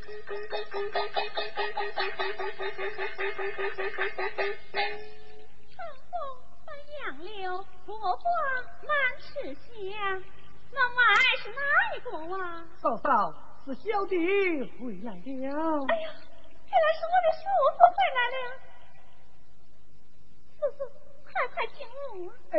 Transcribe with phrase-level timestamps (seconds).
[0.22, 0.32] 风
[6.64, 6.72] 伴
[7.04, 8.24] 杨柳，荷花
[8.88, 9.70] 满池香。
[10.72, 11.00] 门外
[11.42, 11.60] 是哪
[11.94, 12.64] 一个哇？
[12.78, 13.34] 嫂嫂，
[13.66, 14.16] 是小弟
[14.80, 15.18] 回来了。
[15.88, 16.06] 哎呀，
[16.66, 17.42] 原来是我的叔
[17.76, 18.36] 父回来了。
[20.58, 20.80] 叔叔，
[21.24, 21.76] 快快进
[22.14, 22.16] 屋。
[22.50, 22.56] 哎。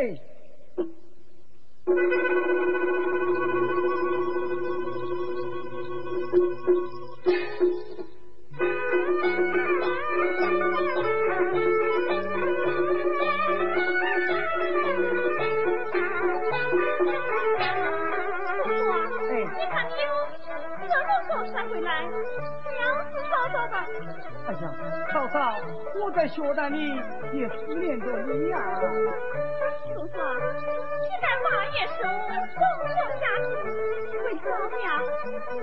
[26.28, 26.88] 学的你
[27.34, 28.58] 也思念着你呀
[29.94, 32.08] 叔叔你在马月十五
[32.54, 33.24] 中秋家
[34.24, 34.84] 为国家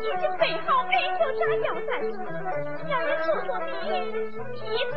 [0.01, 2.13] 已经备好美酒炸药在此
[2.89, 3.89] 让人说说你
[4.67, 4.97] 一头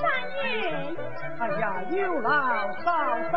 [0.00, 0.02] 山
[0.44, 0.96] 人
[1.38, 2.28] 哎呀有劳
[2.82, 2.86] 嫂
[3.32, 3.36] 嫂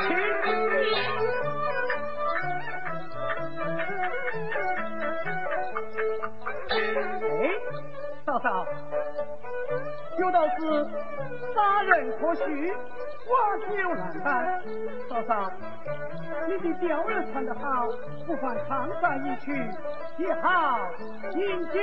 [0.00, 0.06] 哎
[8.24, 8.66] 嫂嫂
[10.18, 10.86] 有道是
[11.54, 12.42] 杀人可惜
[13.26, 14.62] 花酒难堪
[15.08, 15.52] 嫂嫂
[16.46, 17.86] 你的貂儿穿得好
[18.26, 19.52] 不妨唱上一曲
[20.18, 20.88] 也好
[21.34, 21.80] 饮酒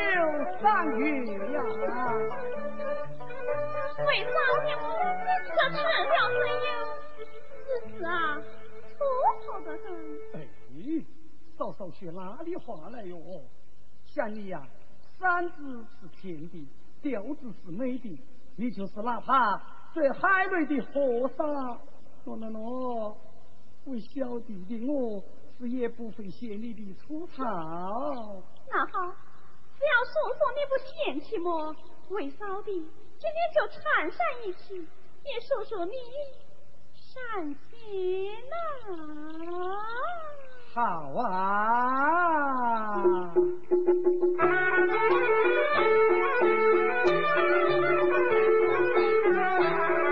[0.62, 1.24] 赏月
[1.54, 1.62] 呀
[4.08, 4.86] 为老娘我
[5.46, 6.18] 真的吃了哟
[7.68, 8.42] 日子啊，
[8.98, 9.04] 粗
[9.46, 10.42] 糙的很。
[10.42, 10.48] 哎，
[11.58, 13.20] 嫂嫂学哪里话来哟？
[14.06, 14.66] 像你呀，
[15.20, 16.68] 嗓子是甜的，
[17.02, 18.20] 调子是美的，
[18.56, 19.62] 你就是哪怕
[19.94, 21.80] 最海内的和尚，
[22.26, 23.16] 喏喏喏，
[23.86, 25.22] 为小弟弟我
[25.58, 27.44] 是也不会嫌你的粗糙。
[28.70, 29.16] 那好，
[29.78, 31.76] 只要叔叔你不嫌弃么，
[32.10, 32.72] 为嫂弟
[33.20, 34.76] 今天就缠上一起，
[35.24, 35.94] 也说说你
[37.18, 38.56] 善心呐。
[40.74, 40.82] 好
[41.20, 41.24] 啊。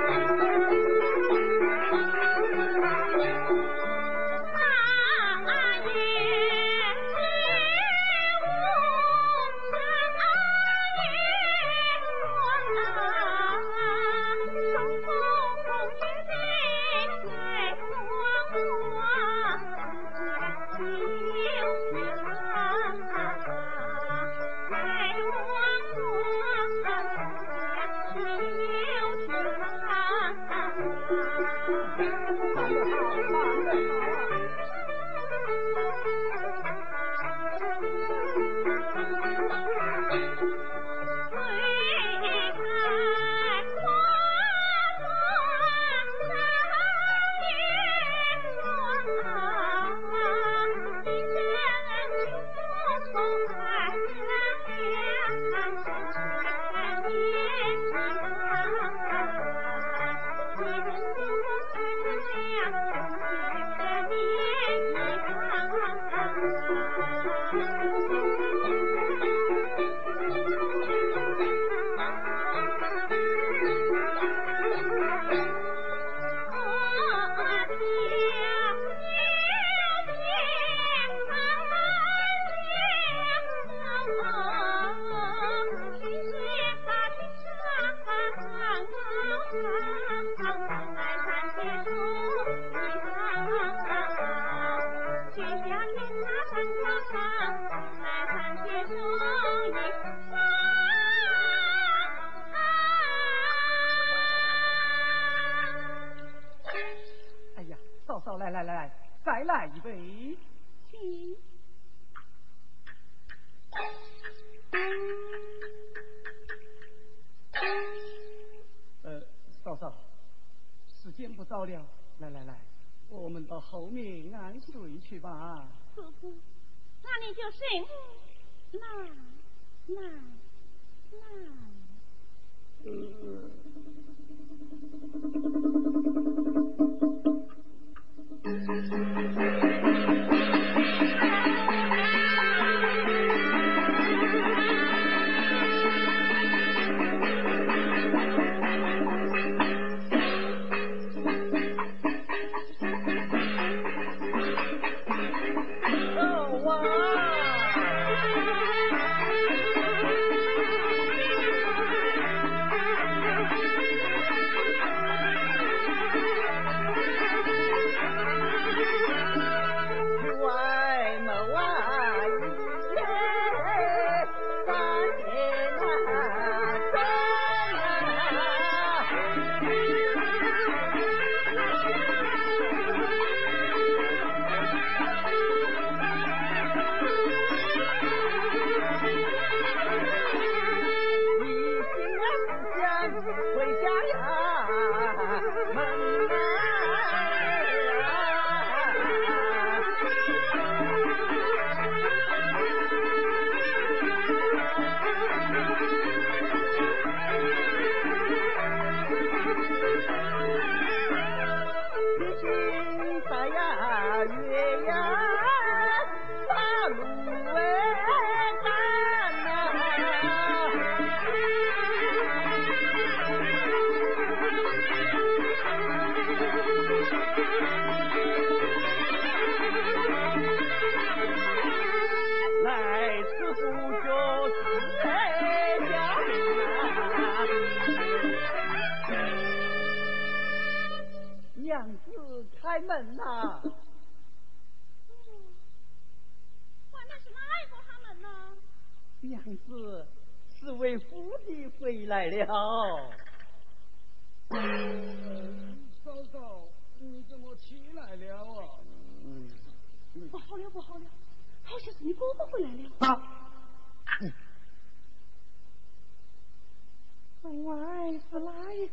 [125.16, 125.66] 对吧？
[125.96, 127.88] 那你就睡。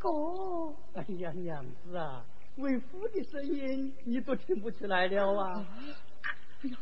[0.08, 0.74] 哦？
[0.94, 2.24] 哎呀，娘子啊，
[2.56, 5.66] 为夫的声音你都听不起来了啊！
[6.62, 6.76] 哎呀，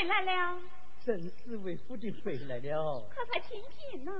[0.00, 0.58] 回来了。
[1.04, 4.12] 正是为夫的回来了，快快请进呐！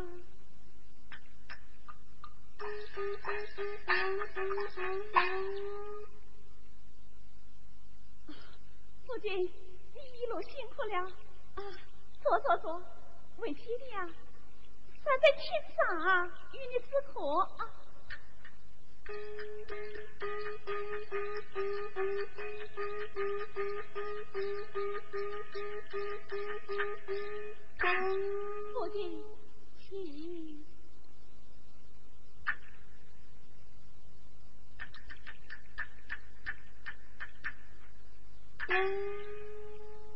[9.06, 11.10] 父亲，你一路辛苦了
[11.54, 11.62] 啊！
[12.22, 12.82] 坐坐坐，
[13.38, 14.06] 为妻的呀，
[15.02, 15.40] 站在厅
[15.74, 17.79] 上啊，与你止渴啊。
[28.72, 29.22] 父亲，
[29.78, 30.64] 请。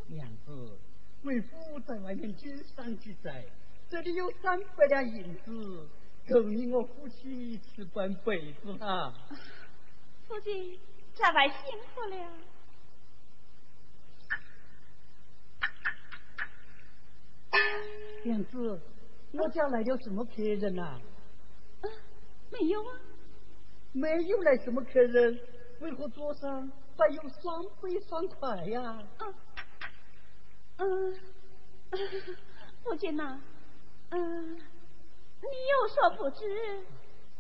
[0.07, 0.79] 娘子，
[1.25, 3.45] 为夫在外面经商记载，
[3.89, 5.89] 这里有三百两银子。
[6.29, 9.13] 够你我夫妻吃半辈子了。
[10.27, 10.79] 夫君
[11.15, 12.17] 在外辛苦了。
[18.25, 18.81] 娘子，
[19.33, 20.99] 我家来了什么客人呐？
[22.51, 22.99] 没有啊。
[23.93, 25.39] 没有来什么客人，
[25.81, 28.99] 为何桌上摆有双杯双筷呀？
[30.79, 31.15] 嗯，
[32.83, 33.39] 夫君呐，
[34.11, 34.74] 嗯。
[35.51, 36.41] 你有所不知，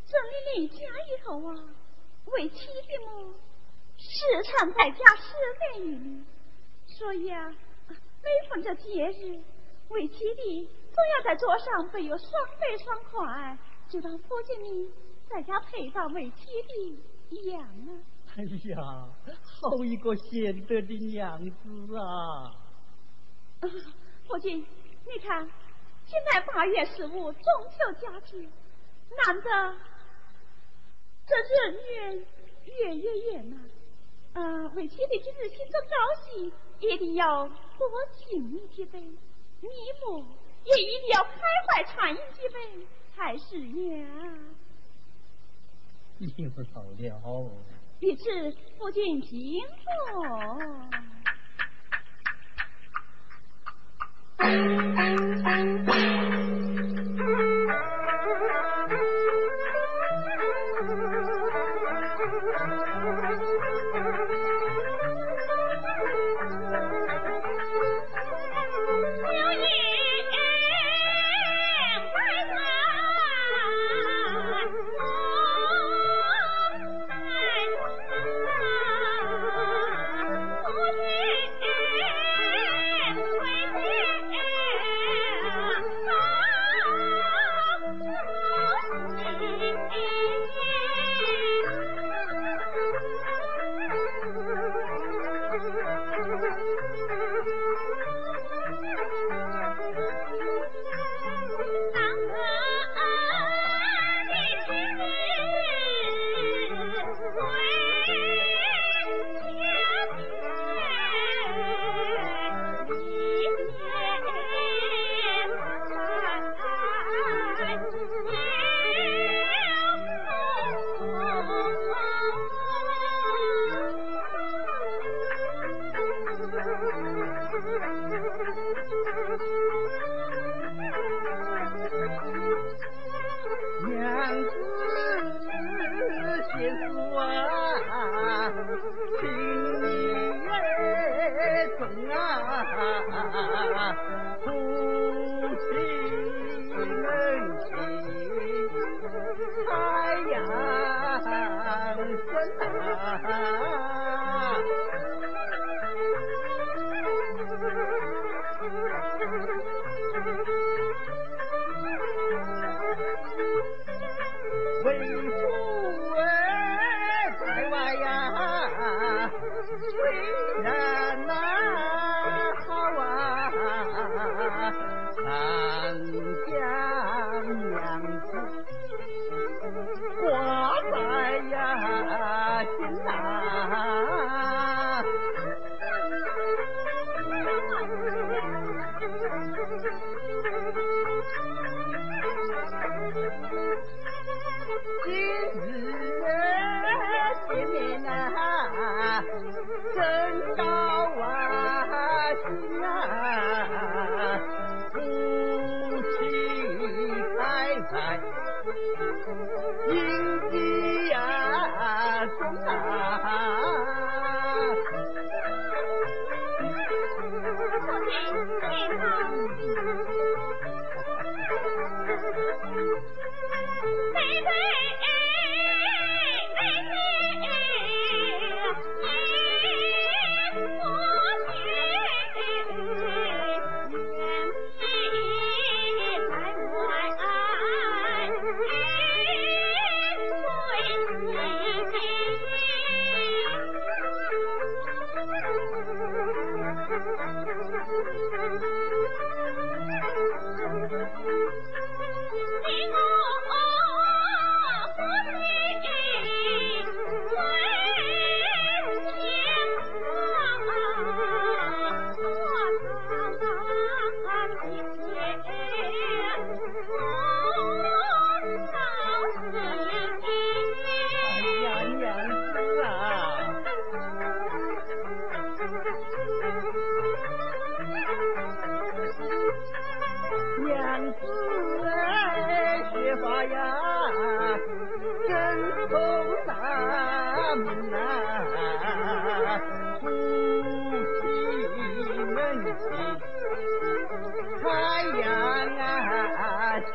[0.06, 1.54] 这里离家以后啊，
[2.26, 3.34] 为妻的么
[3.96, 5.34] 时常在家失
[5.78, 6.24] 眠于你，
[6.86, 7.54] 所以啊，
[7.88, 9.40] 每逢这节日，
[9.88, 12.30] 为妻的总要在桌上备有双
[12.60, 13.58] 杯双筷，
[13.88, 14.90] 就当父亲你
[15.28, 16.98] 在家陪伴为妻的
[17.30, 17.90] 一样啊。
[18.36, 19.08] 哎呀，
[19.60, 22.54] 好一个贤德的娘子啊！
[24.26, 25.48] 父亲，你看。
[26.14, 28.36] 现在八月十五，中秋佳节，
[29.26, 29.76] 难得
[31.26, 32.24] 这人月
[32.66, 33.56] 月月圆呐！
[34.34, 39.00] 啊，为妻的今日心中高兴，一定要多敬你几杯；
[39.60, 39.68] 你
[40.06, 40.24] 母
[40.62, 41.30] 也一定要开
[41.66, 43.58] 怀畅饮几杯才是
[43.98, 44.06] 呀！
[46.20, 46.28] 有
[47.24, 47.50] 道了。
[47.98, 49.60] 于是，父亲请
[50.12, 50.22] 坐。
[54.38, 54.94] Thank you.
[60.84, 61.33] 为夫。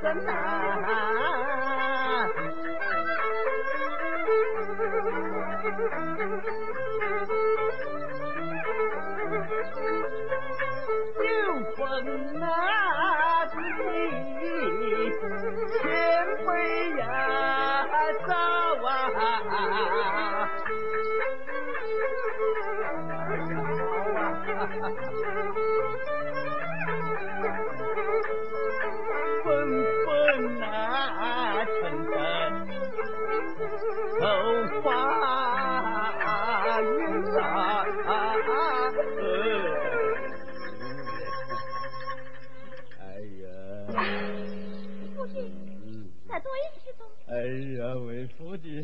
[0.01, 1.48] 真的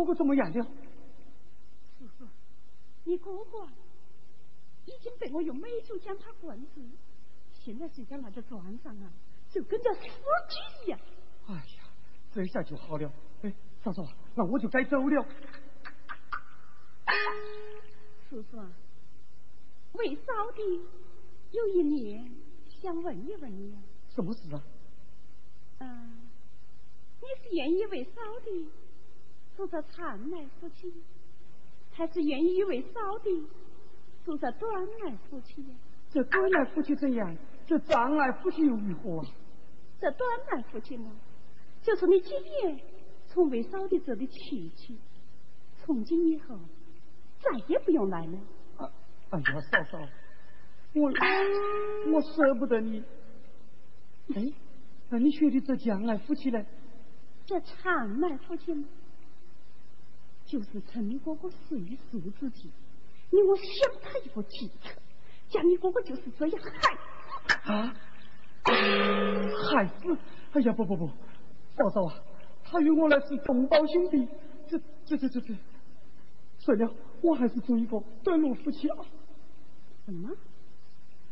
[0.00, 0.64] 哥哥怎么样了？
[1.98, 2.26] 是是，
[3.04, 3.68] 你哥哥
[4.86, 6.82] 已经被我用美酒将他灌醉，
[7.52, 9.12] 现在睡在那个床上啊，
[9.50, 10.98] 就跟着死鸡一样。
[11.48, 11.84] 哎呀，
[12.32, 13.12] 这下就好了。
[13.42, 14.02] 哎，嫂嫂，
[14.34, 15.26] 那我就该走了。
[18.30, 18.56] 叔叔，
[19.92, 20.62] 为嫂的
[21.50, 22.32] 有一念
[22.70, 23.76] 想问一问你。
[24.08, 24.64] 什么事啊？
[25.80, 26.16] 嗯。
[27.20, 28.66] 你是愿意为嫂弟
[29.60, 30.90] 做这长来夫妻，
[31.92, 33.46] 还是愿意为嫂的
[34.24, 35.62] 做这短来夫妻？
[36.08, 37.36] 这短来夫妻怎样？
[37.66, 39.22] 这长来夫妻又如何？
[40.00, 41.10] 这短来夫妻呢，
[41.82, 42.80] 就是你今年
[43.26, 44.96] 从为嫂的这里去去，
[45.76, 46.58] 从今以后
[47.40, 48.38] 再也不用来了。
[48.78, 48.90] 啊，
[49.28, 49.98] 哎呀，嫂嫂，
[50.94, 51.12] 我
[52.14, 53.04] 我舍不得你。
[54.34, 54.42] 哎，
[55.10, 56.64] 那你觉得这将来夫妻呢？
[57.44, 58.72] 这长来夫妻，
[60.50, 61.78] 就是趁你哥哥睡
[62.10, 62.68] 熟之际，
[63.30, 63.64] 你我想
[64.02, 64.90] 他一个计策，
[65.48, 67.70] 将你哥哥就是这样害死。
[67.70, 67.94] 啊！
[68.64, 70.18] 害死！
[70.52, 71.06] 哎呀，不不不，
[71.76, 72.18] 嫂嫂啊，
[72.64, 74.28] 他与我乃是同胞兄弟，
[74.66, 75.54] 这这这这这，
[76.58, 78.96] 算了，我还是做一个短路夫妻啊。
[80.04, 80.30] 什么？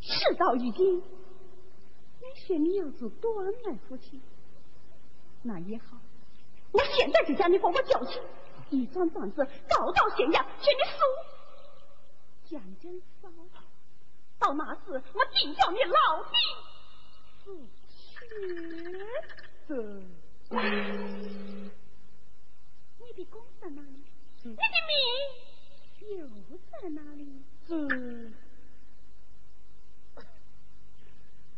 [0.01, 4.21] 事到如今，你说你要做短来夫妻，
[5.43, 5.99] 那也好。
[6.71, 8.21] 我现在就将你哥哥叫起，
[8.71, 11.01] 一张状子告到咸阳，请你诉，
[12.51, 13.29] 将将烧。
[14.39, 16.31] 到那时，我定叫你老弟。
[17.45, 18.19] 死去。
[19.67, 19.75] 这，
[22.99, 24.05] 你的功在哪里？
[24.45, 27.43] 你的命又在哪里？
[27.67, 27.75] 这，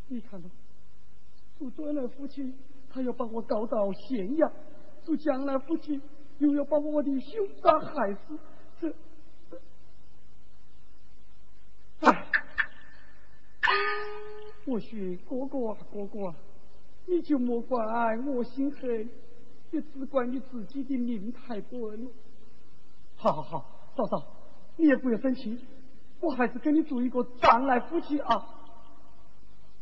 [0.09, 0.49] 你看到，
[1.59, 2.55] 做短来夫妻，
[2.89, 4.51] 他要把我告到咸阳。
[5.05, 6.01] 做将来夫妻，
[6.41, 8.39] 又要把我的兄长害死，
[8.81, 8.95] 这，
[12.01, 12.27] 哎，
[14.65, 16.35] 我说哥哥啊哥哥啊，
[17.05, 17.79] 你就莫怪
[18.27, 19.07] 我心黑，
[19.71, 22.11] 也只怪你自己的命太笨。
[23.17, 24.27] 好好好，嫂嫂，
[24.77, 25.63] 你也不要生气，
[26.21, 28.31] 我还是跟你做一个障碍夫妻啊。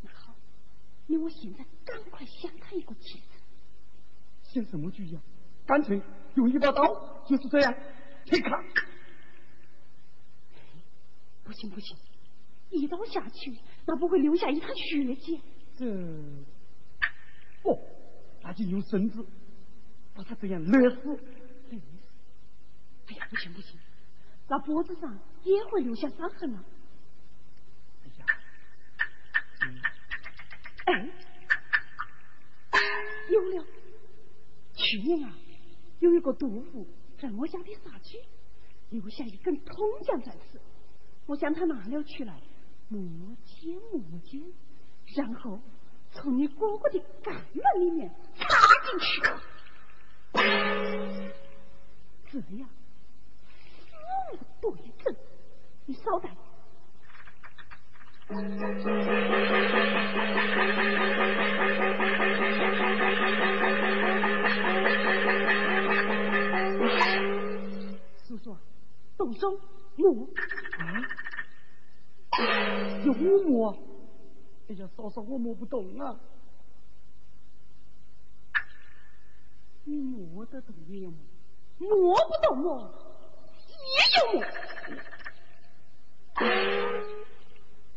[0.02, 0.34] 那好，
[1.06, 3.24] 那我现在赶快想他一个计策。
[4.42, 5.22] 想什么主意啊？
[5.68, 6.00] 干脆
[6.34, 6.82] 用一把刀，
[7.26, 7.74] 就是这样，
[8.24, 8.64] 切卡。
[11.44, 11.94] 不行不行，
[12.70, 13.54] 一刀下去，
[13.86, 15.42] 那不会留下一滩血迹。
[15.76, 15.84] 这，
[17.64, 17.78] 哦，
[18.42, 19.26] 那就用绳子
[20.14, 21.06] 把他这样勒死。
[21.06, 21.82] 勒死！
[23.08, 23.78] 哎呀，不行不行，
[24.48, 26.64] 那脖子上也会留下伤痕啊。
[28.04, 28.24] 哎呀，
[30.86, 31.08] 哎，
[33.30, 33.66] 有了！
[34.74, 35.34] 去年啊，
[36.00, 36.86] 有一个毒妇
[37.18, 38.18] 在我家的杀区
[38.90, 40.60] 留下一根铜匠在此。
[41.26, 42.40] 我将它拿了出来，
[42.88, 43.02] 磨
[43.44, 44.40] 尖磨尖，
[45.14, 45.60] 然后
[46.10, 48.46] 从你哥哥的肛门里面插
[48.84, 49.20] 进去，
[52.30, 52.68] 这样
[53.58, 53.94] 死
[54.32, 54.72] 无对
[55.04, 55.14] 证。
[55.84, 56.30] 你稍待。
[69.18, 69.60] 动手。
[69.96, 70.32] 木
[70.78, 71.02] 啊，
[73.04, 73.68] 有木？
[74.68, 76.16] 哎呀，嫂嫂，我摸不动啊！
[79.82, 81.18] 你摸得动也有摸，
[81.78, 82.78] 摸不动摸
[83.66, 84.46] 也有摸。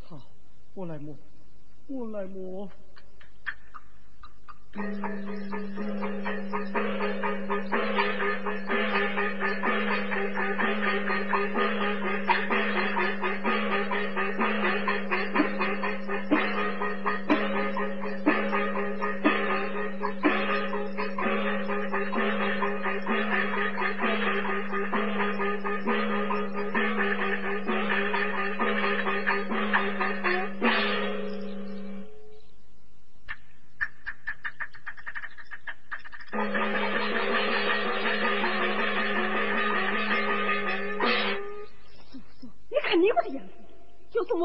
[0.01, 0.19] 好，
[0.73, 1.15] 我来摸，
[1.85, 2.67] 我来摸。
[7.69, 7.80] 摸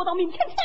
[0.06, 0.55] 到明天去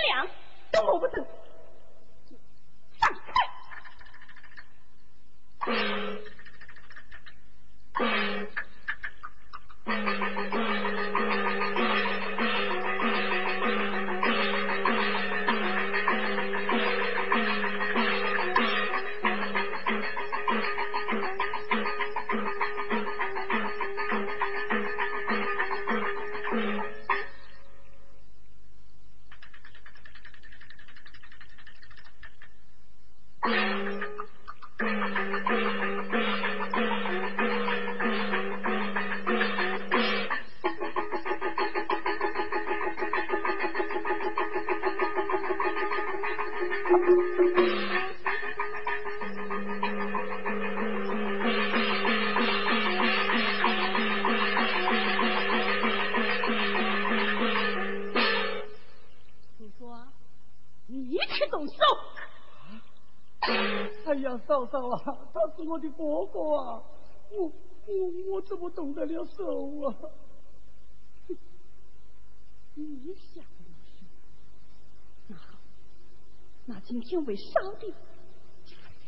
[64.47, 66.83] 嫂嫂啊，他是我的哥哥啊，
[67.31, 67.51] 我
[67.85, 67.93] 我
[68.29, 69.95] 我怎么动得了手啊？
[72.75, 74.05] 你下不了手，
[75.27, 75.57] 那好，
[76.91, 77.87] 今天为上帝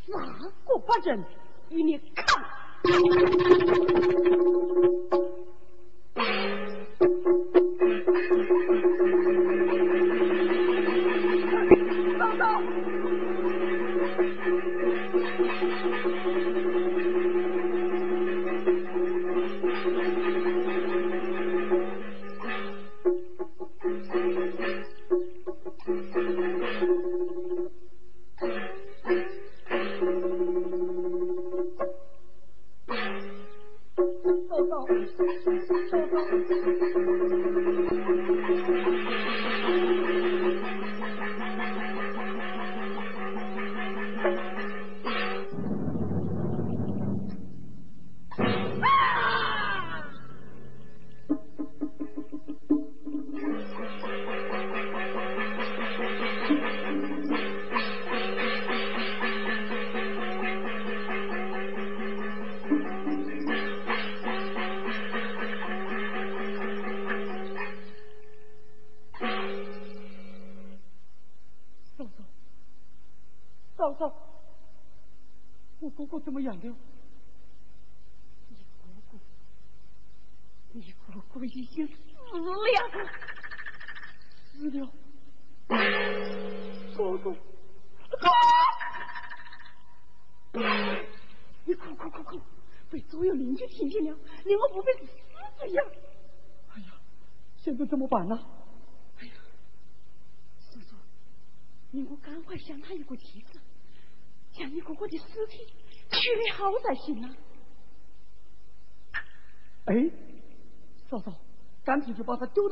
[0.08, 0.18] 杀
[0.64, 1.22] 过八人
[1.68, 2.42] 与你抗。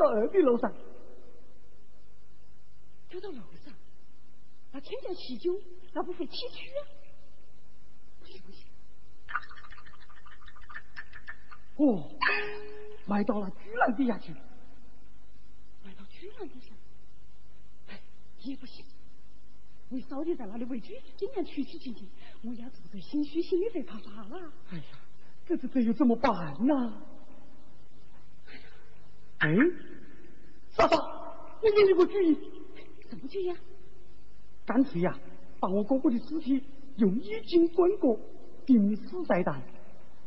[0.02, 0.74] 到二壁楼上。
[3.10, 3.74] 丢到楼上，
[4.72, 5.54] 那天降气久，
[5.94, 6.88] 那不会起蛆啊？
[8.20, 8.66] 不行不行！
[11.76, 12.10] 哦，
[13.06, 14.32] 埋到了巨浪底下去。
[15.84, 16.74] 埋到巨浪底下？
[17.90, 18.02] 哎，
[18.40, 18.86] 也不行。
[19.90, 22.08] 为扫地在那里围追，今年取取进进，
[22.44, 24.54] 我家做这心虚，心里会怕怕了。
[24.70, 24.84] 哎呀，
[25.46, 27.04] 这这这又怎么办呢？
[29.40, 29.50] 哎，
[30.72, 30.96] 嫂嫂，
[31.62, 32.34] 我有一个主意。
[33.10, 33.58] 什么主意啊？
[34.66, 35.14] 干脆呀，
[35.60, 36.64] 把我哥哥的尸体
[36.98, 38.18] 用衣襟滚过，
[38.66, 39.62] 钉死在地，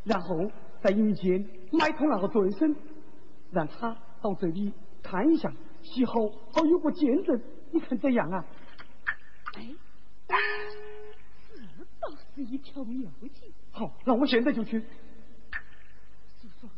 [0.05, 0.51] 然后
[0.83, 2.77] 在阴间埋通那个罪身，
[3.51, 5.51] 让他到这里看一下，
[5.83, 7.41] 死后好有个见证。
[7.71, 8.45] 你看怎样啊？
[9.55, 9.75] 哎，
[10.29, 10.35] 这
[12.01, 13.53] 倒是一条妙计。
[13.71, 14.79] 好，那我现在就去。
[16.41, 16.69] 叔叔，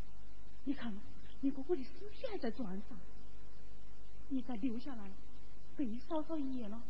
[0.64, 0.94] 你看，
[1.40, 2.96] 你哥哥的尸体还在船上，
[4.28, 5.10] 你再留下来。
[5.76, 6.80] 被嫂嫂一眼了。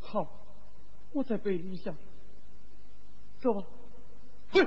[0.00, 0.46] 好，
[1.12, 1.94] 我再背你一下。
[3.38, 3.66] 走吧。
[4.52, 4.60] 我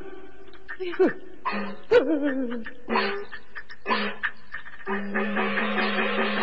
[4.88, 6.39] 我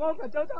[0.00, 0.54] 我快走走。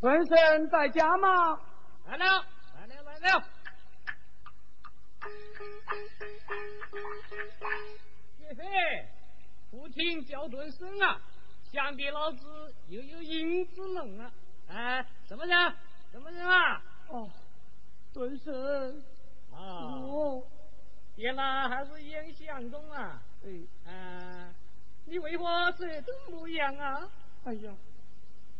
[0.00, 1.58] 文生在家吗？
[9.96, 11.18] 听叫顿声啊！
[11.72, 12.46] 想必老子
[12.88, 14.30] 又有银子弄啊！
[14.68, 15.74] 哎，什么人？
[16.12, 16.82] 什么人啊？
[17.08, 17.30] 哦，
[18.12, 19.02] 顿生。
[19.50, 19.56] 啊。
[19.56, 20.42] 哦。
[21.16, 23.22] 原来还是严相公啊！
[23.42, 23.90] 哎。
[23.90, 24.54] 啊，
[25.06, 27.10] 你为何这等模样啊？
[27.44, 27.74] 哎呀，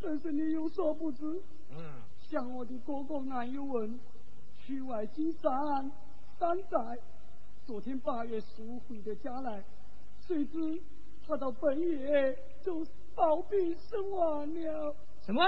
[0.00, 1.22] 顿生你有所不知。
[1.70, 2.00] 嗯。
[2.18, 4.00] 像我的哥哥安有文，
[4.58, 5.52] 去外经商，
[6.38, 6.98] 山在。
[7.66, 9.62] 昨天八月十五回的家来，
[10.26, 10.82] 谁知。
[11.26, 14.94] 他到半夜就暴病身亡了。
[15.24, 15.42] 什么？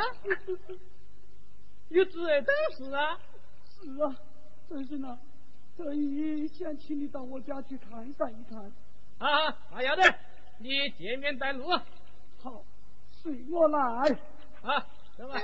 [1.88, 3.18] 有这等事啊？
[3.80, 4.16] 是啊，
[4.68, 5.18] 真是呢。
[5.76, 8.72] 所以想请你到我家去看上一看。
[9.18, 10.02] 啊，那要得，
[10.58, 11.68] 你见面带路。
[12.42, 12.64] 好，
[13.12, 13.78] 随我来。
[14.62, 14.84] 啊，
[15.16, 15.40] 走吧。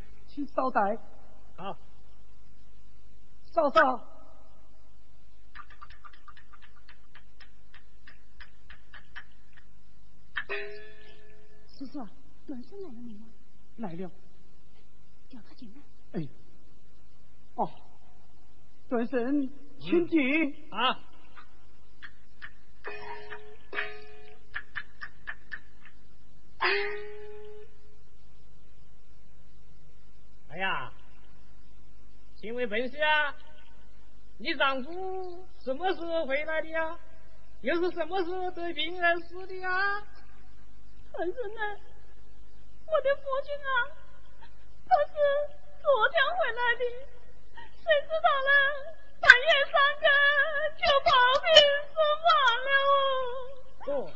[0.32, 0.80] 请稍待。
[1.56, 1.76] 好，
[3.50, 3.80] 嫂嫂，
[11.76, 12.06] 叔叔，
[12.46, 13.20] 短生来了没有？
[13.78, 14.10] 来了。
[15.28, 15.80] 叫他进来。
[16.20, 16.28] 哎。
[17.56, 17.68] 哦，
[18.88, 20.20] 短生，请进。
[20.70, 21.00] 啊。
[30.52, 30.90] 哎呀，
[32.36, 33.34] 请问本师啊，
[34.38, 36.98] 你丈夫什么时候回来的呀？
[37.60, 40.02] 又是什么时候得病而死的呀？
[41.12, 41.78] 太神了，
[42.86, 43.94] 我的父亲啊，
[44.88, 45.12] 他是
[45.82, 46.82] 昨天回来的，
[47.54, 48.50] 谁知道呢？
[49.20, 50.04] 半夜三更
[50.78, 51.10] 就暴
[51.44, 51.48] 病
[51.92, 51.94] 死
[52.26, 52.28] 亡
[52.66, 52.70] 了
[53.86, 54.10] 哦。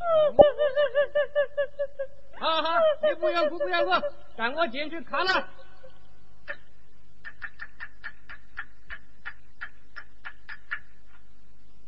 [2.40, 2.66] 好好，
[3.03, 3.90] 你不要哭，不要哭，
[4.37, 5.49] 让我进去看了。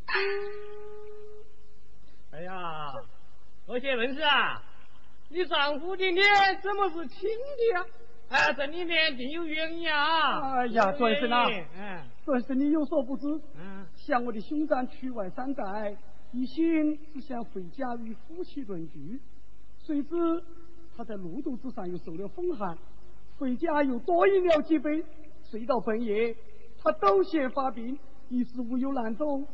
[3.67, 4.61] 我写文氏啊，
[5.29, 6.25] 你丈夫的脸
[6.61, 7.85] 怎么是青的呀？
[8.29, 10.59] 啊，这里面定有原因啊！
[10.59, 11.45] 哎呀，转生啊，
[11.77, 15.97] 嗯，转生你有所不知，嗯，像我的兄长去外三代，
[16.31, 19.19] 一心只想回家与夫妻团聚，
[19.85, 20.15] 谁知
[20.95, 22.77] 他在路途之上又受了风寒，
[23.37, 25.03] 回家又多饮了几杯，
[25.49, 26.35] 睡到半夜，
[26.81, 29.45] 他抖血发病，一时无有难中，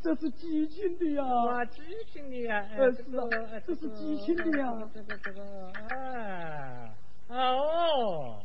[0.00, 1.22] 这是激情的呀！
[1.24, 2.64] 哇，激情的呀！
[2.76, 4.72] 呃，是啊，这是激情的呀！
[4.94, 6.94] 这个这个，啊。
[7.28, 8.42] 哦，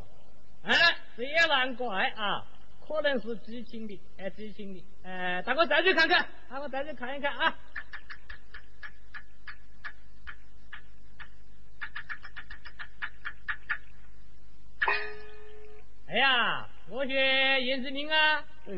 [0.64, 0.74] 哎，
[1.16, 2.46] 这也难怪啊，
[2.86, 7.56] 可能是激情的，哎，激情的，哎，大哥再去看看，大哥再去看一看啊。
[16.08, 18.74] 哎呀，我说严志明啊，哎，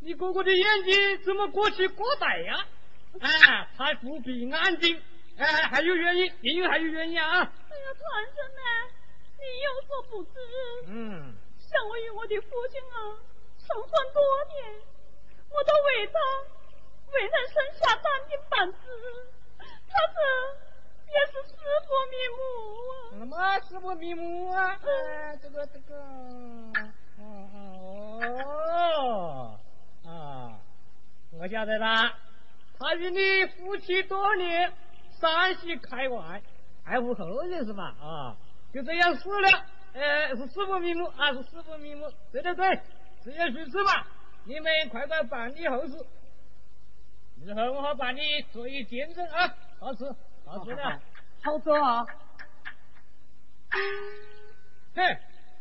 [0.00, 2.64] 你哥哥的眼睛怎么过去过带呀？
[3.20, 5.00] 哎， 他不必安静，
[5.36, 7.26] 哎，还有原因，因为还有原因啊。
[7.30, 7.46] 哎呀，
[7.94, 8.62] 传生呢？
[9.38, 10.30] 你有所不知，
[10.86, 13.18] 嗯，像我与我的父亲啊，
[13.58, 14.22] 成婚多
[14.54, 14.80] 年，
[15.50, 16.18] 我都为他
[17.12, 18.78] 未能生下半丁半子，
[19.58, 19.64] 他
[20.14, 20.18] 这
[21.12, 21.54] 也是死
[21.86, 22.40] 不瞑目
[22.92, 22.94] 啊！
[23.18, 24.78] 什么死不瞑目啊？
[24.82, 25.94] 哎，这个这个，
[27.20, 29.58] 嗯哦
[30.08, 30.58] 啊，
[31.32, 32.16] 我晓得啦，
[32.78, 34.72] 他与你夫妻多年，
[35.20, 36.40] 山西开外，
[36.84, 37.94] 爱护后人是吧？
[38.00, 38.36] 啊。
[38.72, 39.48] 就这样死了，
[39.94, 42.10] 呃，是死不瞑目啊，是死不瞑目。
[42.30, 42.80] 对对对，
[43.24, 44.06] 这样去此吧，
[44.44, 46.06] 你们快快办理后事，
[47.42, 49.54] 日后我好办理作为见证啊。
[49.78, 51.00] 好事，好事了，
[51.42, 52.04] 好走啊。
[54.94, 55.18] 哼，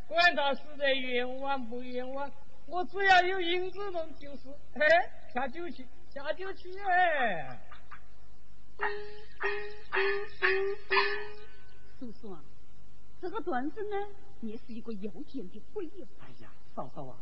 [0.08, 2.30] 管他死得冤枉不冤枉，
[2.68, 4.50] 我只要有银子弄就是。
[4.74, 4.82] 嘿，
[5.34, 7.60] 下酒去，下酒去哎。
[12.00, 12.44] 叔叔啊。
[13.20, 13.96] 这个段子呢，
[14.42, 16.06] 也是一个要钱的鬼呀！
[16.20, 17.18] 哎呀，嫂嫂啊，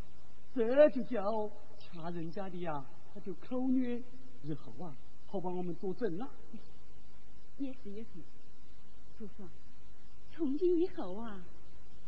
[0.54, 4.02] 这就叫掐人家的呀，他就口虐，
[4.44, 4.94] 日后啊，
[5.28, 6.28] 好帮我们作证啊。
[7.58, 8.10] 也是也是，
[9.18, 9.48] 叔叔，
[10.32, 11.42] 从今以后啊，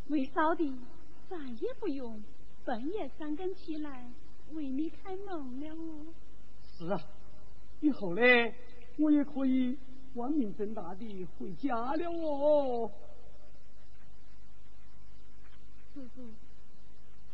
[0.07, 0.77] 为嫂的
[1.29, 2.21] 再也不用
[2.67, 4.11] 半夜三更起来
[4.51, 6.05] 为你开门了哦。
[6.77, 7.01] 是啊，
[7.79, 8.21] 以后呢，
[8.97, 9.77] 我也可以
[10.13, 12.91] 光明正大的回家了哦。
[15.93, 16.29] 叔叔，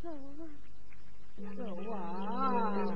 [0.04, 0.46] 走啊，
[1.58, 2.96] 走啊！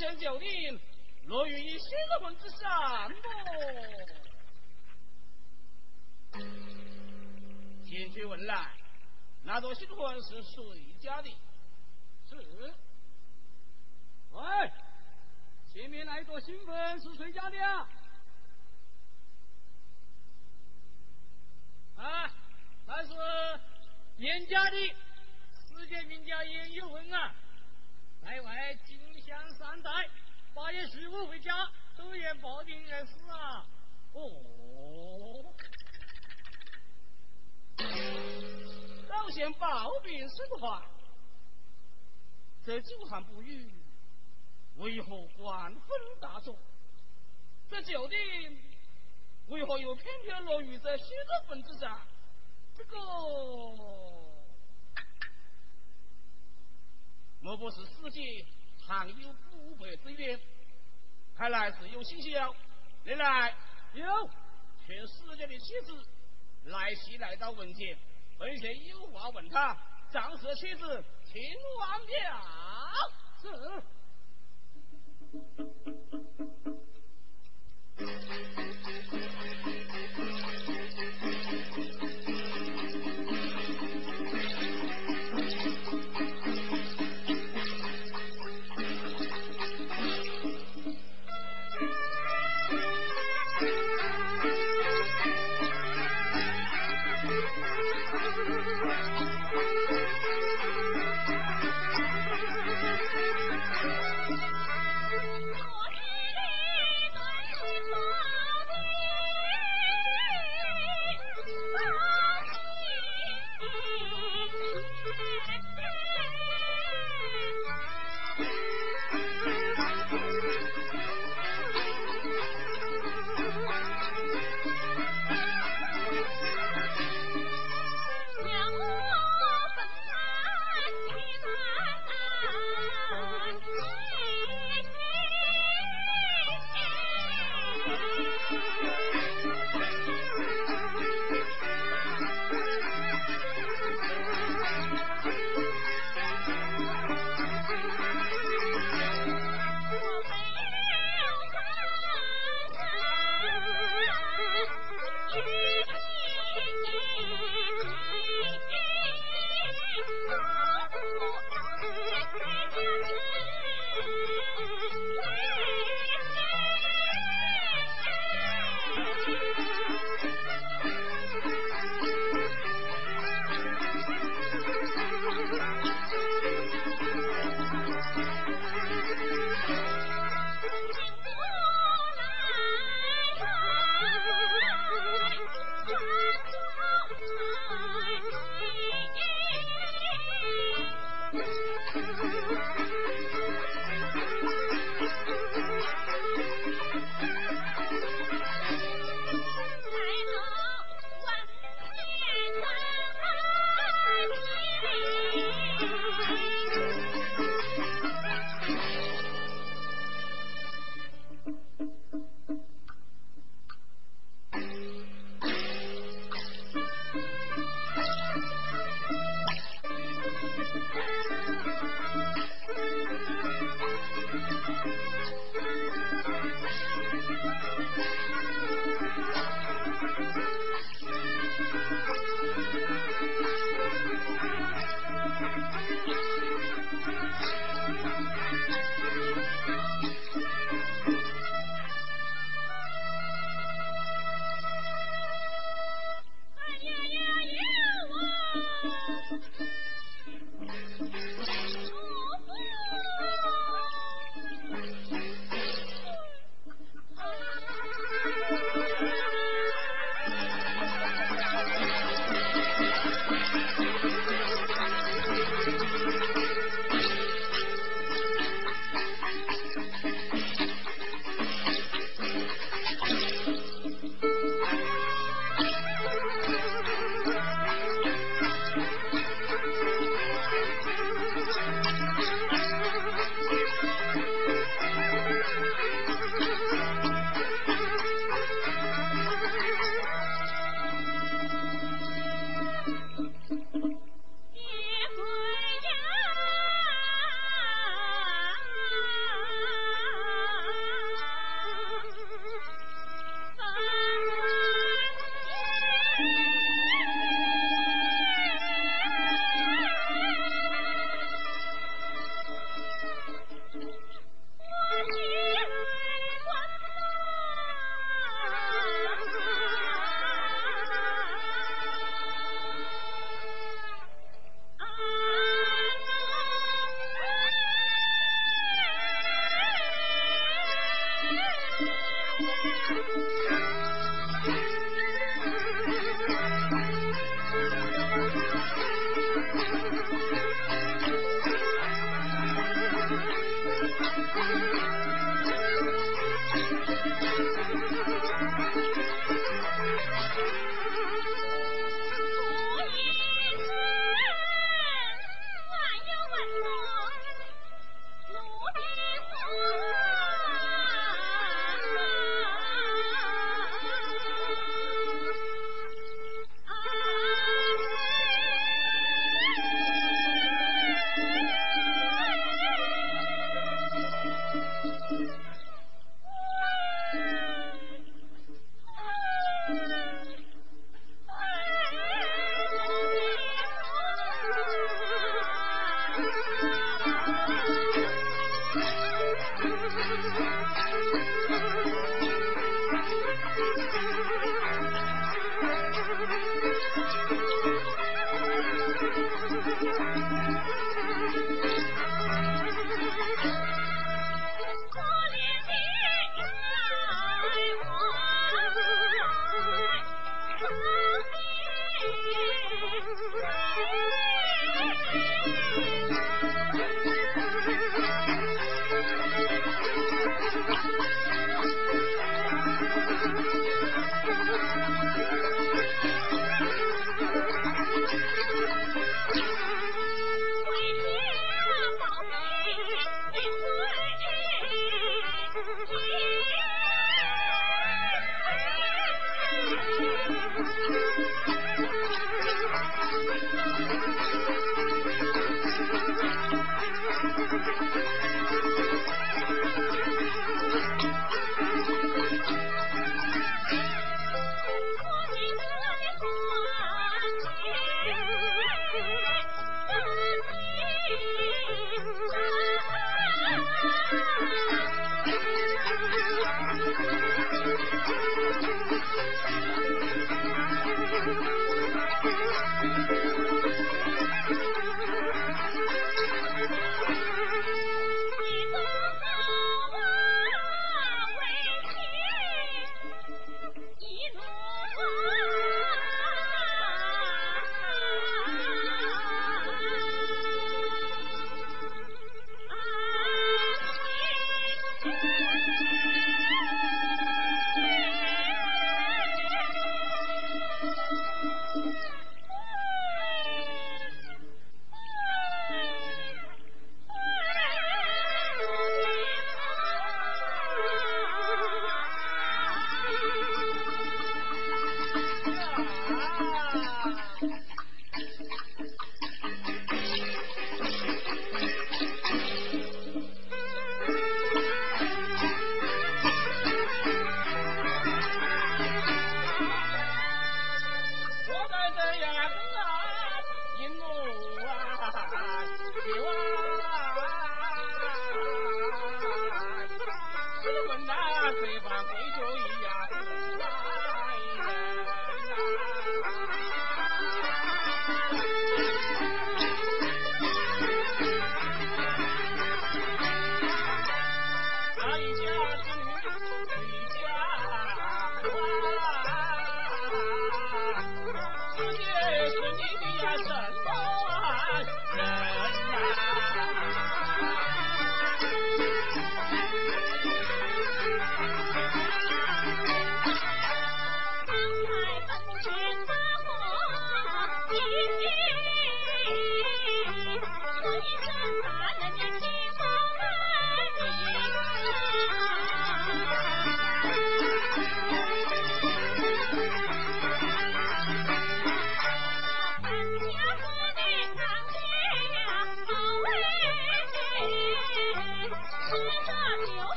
[0.00, 0.80] 先救您，
[1.26, 3.12] 乐于以新人魂之善哦。
[7.84, 8.72] 进去问来，
[9.42, 11.28] 那座新婚是谁家的？
[12.30, 12.72] 是。
[14.30, 14.72] 喂，
[15.70, 17.86] 前面那一座新魂是谁家的啊？
[21.98, 22.32] 啊，
[22.86, 23.12] 那是
[24.16, 24.76] 严家的，
[25.68, 27.34] 世界名家严有文啊。
[28.22, 28.78] 来，喂，
[29.30, 30.08] 将善代
[30.52, 33.64] 八月十五回家都愿抱病而死啊。
[34.12, 35.54] 哦
[39.08, 40.82] 首先抱病生还
[42.64, 43.72] 这久旱不语
[44.78, 45.88] 为何官分
[46.20, 46.58] 大众？
[47.68, 48.20] 这酒店
[49.46, 52.04] 为何又偏偏落雨在西直本之上
[52.76, 52.96] 这个
[57.40, 58.44] 莫不是世界
[58.90, 60.36] 常有不白之冤，
[61.36, 62.52] 看来是有信息了。
[63.04, 63.54] 你来，
[63.92, 64.04] 有，
[64.84, 65.94] 全世界的妻子
[66.64, 67.96] 来西来到文件，
[68.40, 69.78] 文前有话问他，
[70.10, 71.40] 张氏妻子，请
[71.78, 72.16] 王表。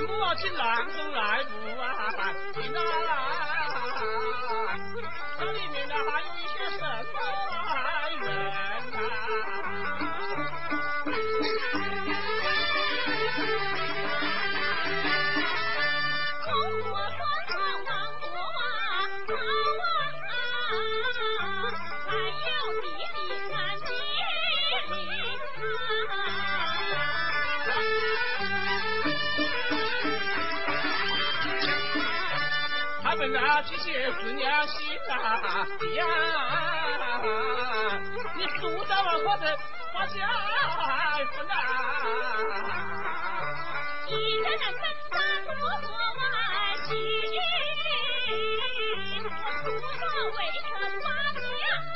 [0.00, 0.06] 这
[36.00, 36.06] 呀！
[38.36, 39.44] 你输到了我的
[39.92, 40.18] 花家
[41.36, 41.54] 分啊！
[44.08, 44.64] 一人能
[45.10, 45.12] 三
[45.44, 46.20] 多做万
[46.86, 46.90] 心，
[49.24, 50.68] 我输了为臣
[51.02, 51.40] 把家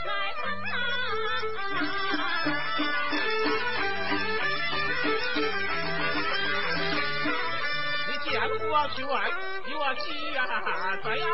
[0.07, 0.77] 来分啊！
[8.07, 8.27] 你见
[8.69, 9.13] 我去玩。
[9.77, 10.41] 我急呀，
[11.03, 11.27] 在呀，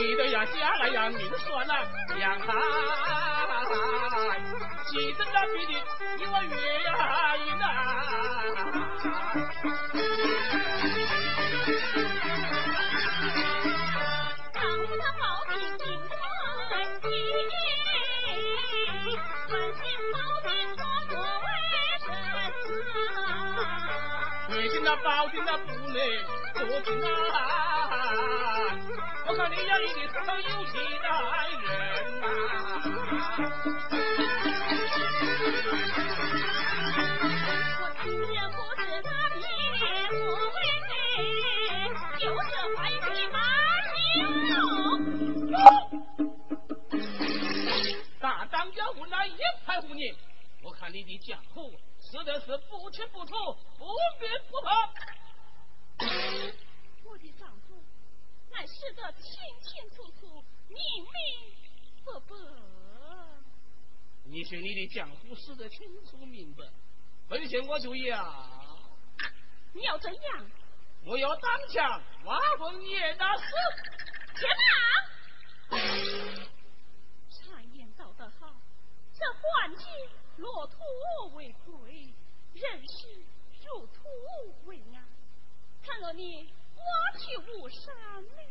[0.00, 1.74] 他回的呀家来呀命算了
[2.16, 2.46] 两害，
[4.86, 5.72] 记得那比的
[6.16, 7.62] 一个月呀一来。
[14.54, 16.72] 丈夫他抱病进门
[17.04, 17.12] 医，
[29.48, 31.06] 你呀一定是个有气的
[31.62, 31.68] 人
[32.20, 32.24] 呐、
[37.80, 39.38] 我听人不知他别
[40.10, 40.12] 何
[40.54, 40.58] 为，
[42.18, 42.98] 就是怀孕
[43.32, 43.34] 满
[44.50, 44.58] 有。
[48.20, 50.14] 大当家无奈一派胡言，
[50.62, 53.32] 我看你的江湖实在是不清不楚，
[53.78, 53.86] 不
[54.20, 54.70] 明不白。
[58.60, 59.32] 我的丈夫乃是个清
[59.62, 61.08] 清楚楚、明明
[62.04, 62.34] 白白。
[64.24, 66.64] 你说你的江湖死得清楚明白，
[67.26, 68.78] 本县我就要，
[69.72, 70.50] 你要怎样？
[71.06, 73.44] 我要当枪挖坟也那死。
[74.36, 74.50] 天
[75.70, 75.78] 哪！
[77.30, 78.54] 常言道得好，
[79.14, 79.86] 这换季
[80.36, 80.78] 落土
[81.34, 82.12] 为贵，
[82.52, 83.24] 人事
[83.64, 84.02] 入土
[84.66, 85.08] 为安。
[85.82, 86.52] 倘若你
[86.86, 87.22] 我去
[87.52, 88.42] 无山呢？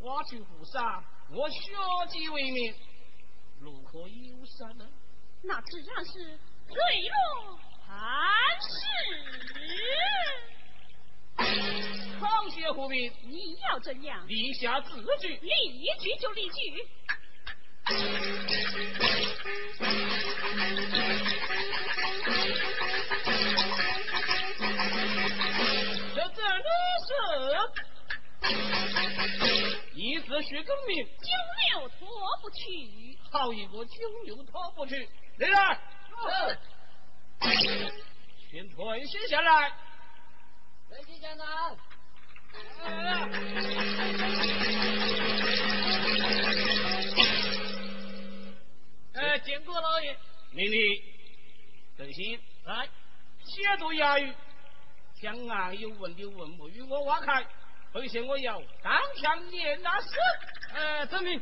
[0.00, 1.60] 挖去湖山，我学
[2.08, 2.74] 籍为名，
[3.60, 4.76] 如何有山。
[4.78, 4.86] 呢？
[5.42, 6.74] 那自然是坠
[7.08, 7.96] 落磐
[8.60, 8.68] 石。
[12.18, 14.28] 淌血湖滨，你要怎样？
[14.28, 15.36] 立下字据。
[15.36, 16.86] 立即就立即。
[27.06, 27.10] 是。
[29.94, 31.28] 一字须更名，九
[31.78, 32.08] 牛脱
[32.40, 33.18] 不去。
[33.30, 33.92] 好一个九
[34.24, 35.08] 牛脱不去！
[35.38, 35.78] 来人，
[38.50, 39.72] 先退下下来。
[40.90, 41.78] 文熙县长，
[49.14, 50.16] 哎，见过老爷。
[50.52, 51.02] 命令，
[51.96, 52.88] 邓鑫来，
[53.44, 54.34] 写作押语，
[55.20, 57.46] 将啊有问的问目与我挖开，
[57.92, 60.08] 本县我要当场念那死。
[60.72, 61.40] 呃，遵命。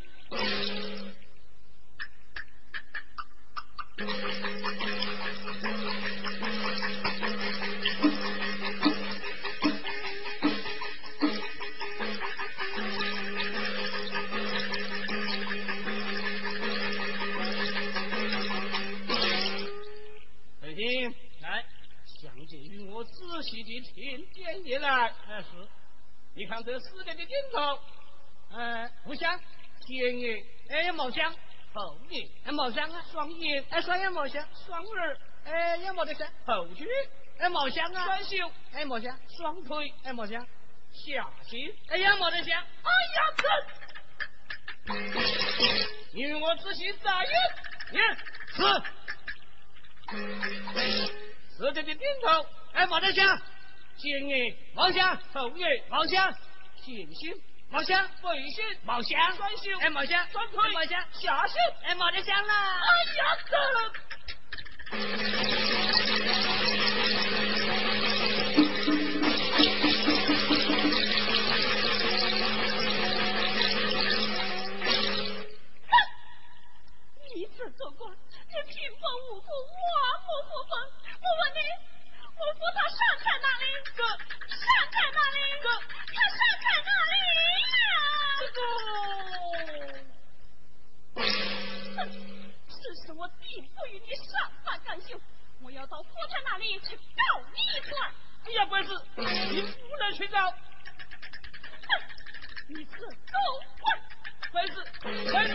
[23.68, 25.12] 你听点一来。
[25.28, 25.68] 哎，是。
[26.34, 27.78] 你看这死人的镜头，
[28.56, 29.38] 呃，不像，
[29.80, 31.30] 前眼哎，毛香，
[31.74, 36.86] 后眼哎，毛香啊，双眼哎，双眼毛香，双耳哎，也没得像，后颈
[37.38, 40.40] 哎，毛香啊，双袖哎，毛香，双腿哎，毛香，
[40.92, 41.76] 下心。
[41.88, 43.44] 哎，也没得像，哎呀，这！
[46.14, 47.32] 因为我仔细眨眼，
[47.92, 48.16] 眼
[48.54, 48.62] 是
[51.50, 53.42] 死人的顶头，哎，没得像，
[53.98, 56.32] 前眼毛香，后眼毛香，
[56.76, 57.34] 前心
[57.68, 61.56] 毛香，背心毛香，双袖哎，毛香，双腿哎毛香，下心。
[61.82, 62.86] 哎，毛得香啦，哎
[63.16, 63.56] 呀，这！
[77.34, 80.72] 你这做官，你平分无辜，万木不分。
[81.20, 81.58] 我问你，
[82.38, 83.64] 我扶他伤在哪里？
[83.96, 84.00] 这
[84.56, 85.38] 伤在哪里？
[85.62, 85.66] 这
[86.14, 87.14] 他伤在哪里
[87.74, 87.86] 呀？
[88.40, 88.58] 这个。
[91.96, 91.98] 哼！
[92.68, 93.42] 此事我定
[93.74, 94.30] 不与你善
[94.64, 95.20] 罢甘休，
[95.60, 97.22] 我要到府台那里去告
[97.54, 97.92] 你一状。
[98.46, 100.50] 哎呀，官司，你不能去找。
[100.50, 100.54] 哼！
[102.68, 103.38] 你这狗
[103.80, 103.84] 混！
[104.52, 104.74] 官司，
[105.30, 105.52] 官司。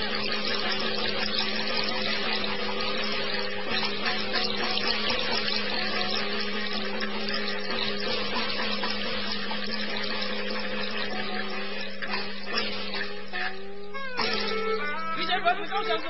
[15.44, 16.10] 官司高相状，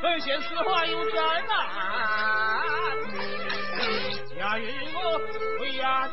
[0.00, 2.62] 本县实话有真啊。
[4.38, 5.20] 衙啊与我
[5.58, 6.08] 回呀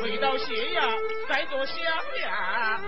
[0.00, 0.80] 回到谢衙
[1.28, 1.76] 再做想
[2.22, 2.80] 呀。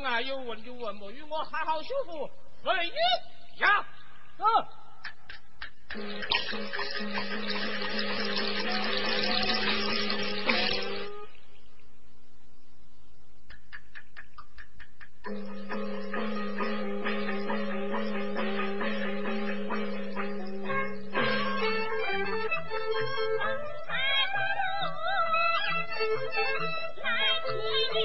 [0.00, 2.30] 想啊有问就问，莫与我好好修复
[2.62, 2.92] 婚姻
[3.60, 3.86] 呀。
[4.38, 4.44] 啊！
[27.94, 28.03] 叔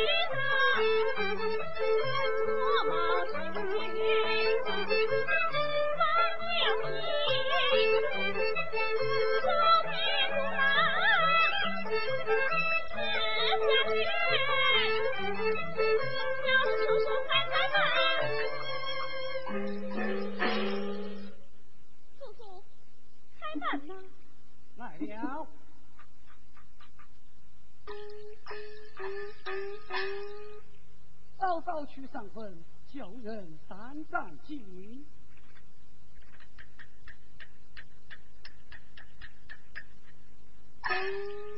[32.08, 32.58] 上坟，
[32.92, 35.06] 叫人三盏敬。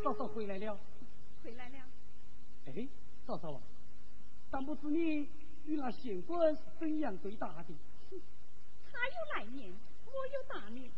[0.03, 0.77] 嫂嫂回来了。
[1.43, 1.77] 回来了，
[2.67, 2.87] 哎，
[3.25, 3.61] 嫂嫂啊，
[4.51, 5.29] 但不知你
[5.65, 7.73] 与那县官是怎样对答的？
[8.91, 9.73] 他有来年，
[10.05, 10.91] 我有大年，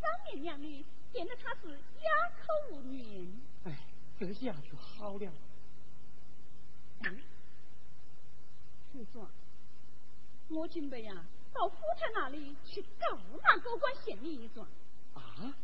[0.00, 3.26] 三年两女，见得他是哑口无言。
[3.64, 3.78] 哎，
[4.18, 5.32] 这下就好了。
[7.04, 7.20] 嗯，
[10.48, 14.66] 我准备呀、到府台那里去告那高官县令一状。
[15.14, 15.54] 啊？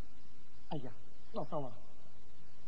[0.70, 0.92] 哎呀，
[1.32, 1.72] 老嫂啊，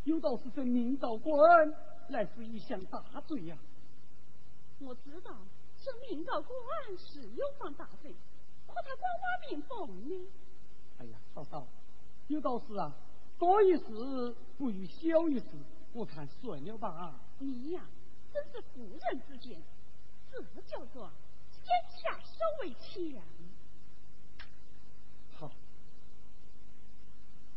[0.04, 1.74] 有道是这明告官
[2.08, 3.56] 乃是一项大罪呀、
[4.78, 5.36] 我知道
[5.80, 6.54] 这民告官
[6.98, 8.14] 是有犯大罪，
[8.66, 10.28] 可他管我民风呢。
[10.98, 11.66] 哎呀，嫂嫂，
[12.28, 12.94] 有道是啊，
[13.38, 15.46] 多一事不如小一事，
[15.92, 17.20] 我看算了吧。
[17.38, 17.84] 你呀、
[18.32, 19.60] 真是妇人之见，
[20.32, 21.12] 这叫做
[21.52, 23.22] 天下手为强。
[25.38, 25.52] 好，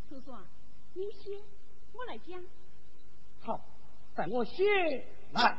[0.10, 0.44] 叔叔啊，
[0.94, 1.42] 你先，
[1.94, 2.44] 我来讲。
[3.42, 3.66] 好，
[4.16, 5.58] 在我写来。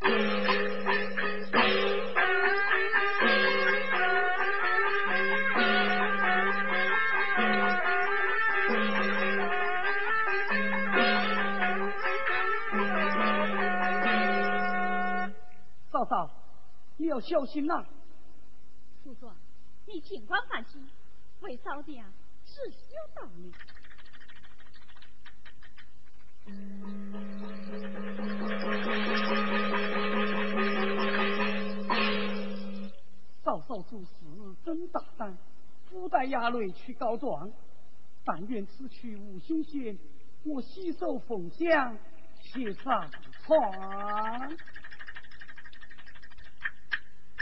[16.96, 17.84] 你要小心呐、
[19.02, 19.36] 叔叔啊，
[19.86, 20.88] 你尽管放心，
[21.40, 22.12] 为嫂的啊
[22.44, 22.74] 是有
[23.14, 23.52] 道理。
[33.42, 34.08] 嫂嫂做事
[34.64, 35.36] 真大胆，
[35.90, 37.50] 不带衙内去告状。
[38.24, 39.98] 但愿此去无凶险，
[40.44, 41.98] 我洗手奉香，
[42.40, 43.10] 且上
[43.44, 44.56] 船。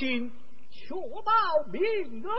[0.00, 0.32] 心，
[0.70, 1.30] 确保
[1.70, 2.32] 明儿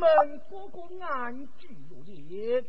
[0.00, 2.64] 们个个安居乐业，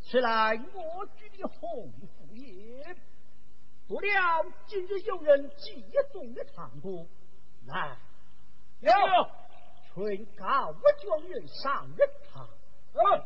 [0.00, 2.96] 此乃我军的鸿福也。
[3.88, 7.04] 不料今日有人激动的唐国，
[7.66, 7.98] 来，
[8.78, 8.90] 有
[9.92, 12.48] 劝告状元上任堂。
[12.92, 13.24] 嗯，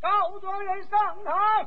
[0.00, 1.66] 高状元上堂。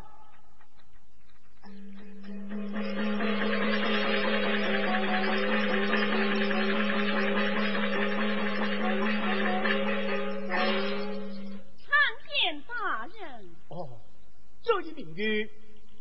[15.13, 15.49] 这一名玉，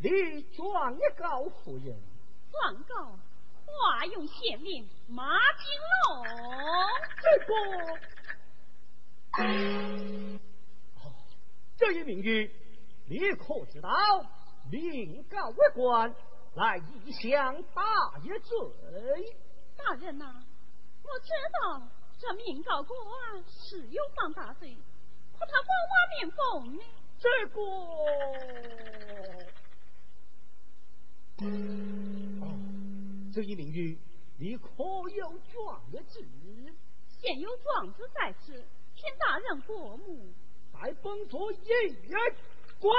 [0.00, 1.94] 你状告夫人。
[2.50, 3.18] 状告
[3.66, 5.66] 华永县令马金
[6.08, 6.24] 龙。
[7.22, 7.52] 这个，
[11.76, 12.50] 这一名玉，
[13.06, 13.90] 你可知道？
[14.70, 16.14] 民告为官，
[16.54, 17.82] 来异乡大
[18.22, 19.36] 一罪。
[19.76, 20.42] 大人呐，
[21.02, 21.82] 我知道。
[22.18, 22.96] 这民告官
[23.48, 24.76] 是有犯大罪，
[25.36, 26.82] 可他光华面奉呢？
[27.22, 27.60] 这个，
[32.40, 32.44] 哦，
[33.32, 33.96] 这一名玉，
[34.38, 34.68] 你可
[35.14, 36.18] 有状子？
[37.20, 38.52] 现有状子在此，
[38.96, 40.32] 请大人过目。
[40.72, 41.56] 在本座一
[42.08, 42.18] 人
[42.80, 42.92] 观。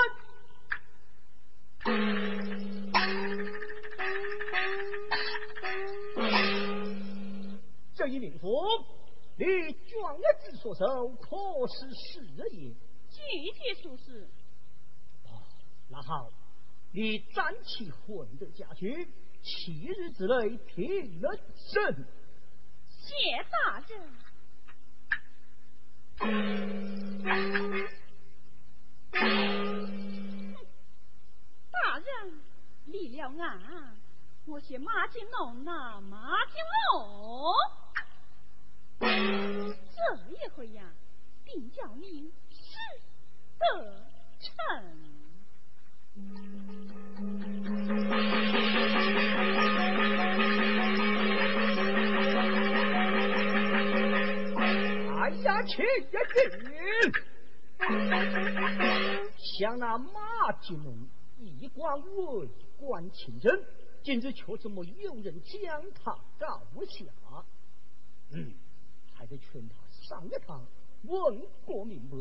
[7.94, 8.48] 这一名妇，
[9.36, 9.44] 你
[9.90, 11.36] 状子所受，可
[11.68, 12.22] 是实
[12.52, 12.74] 也？
[13.32, 14.28] 具体属实。
[15.26, 15.42] 哦，
[15.90, 16.30] 那好，
[16.92, 19.08] 你暂且混的家去，
[19.42, 22.06] 七日之内听了审。
[22.88, 24.14] 谢大人。
[31.72, 32.42] 大人
[32.86, 33.98] 立了案，
[34.46, 36.56] 我写马金龙呐，马金
[36.94, 37.54] 龙。
[39.00, 39.08] 这
[40.32, 40.94] 一回呀，
[41.44, 42.32] 定叫你。
[43.64, 44.06] 得
[44.40, 44.50] 逞！
[55.20, 56.36] 哎呀，亲呀亲！
[59.60, 61.08] 像那马金龙
[61.40, 63.64] 一贯为官清正，
[64.04, 67.06] 今日却怎么有人将他告下？
[68.32, 68.54] 嗯，
[69.14, 70.66] 还得劝他上一堂，
[71.04, 72.18] 问个明白。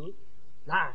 [0.67, 0.95] 来。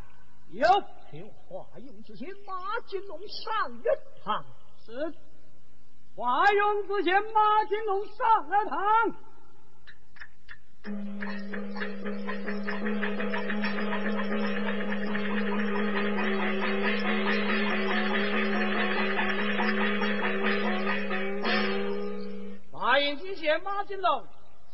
[0.50, 0.66] 有
[1.12, 2.54] 请华勇之贤马
[2.88, 3.84] 金龙上一
[4.24, 4.46] 堂。
[4.86, 5.14] 是，
[6.16, 9.12] 华勇之贤马金龙上了堂。
[22.72, 24.26] 华勇之贤马金龙，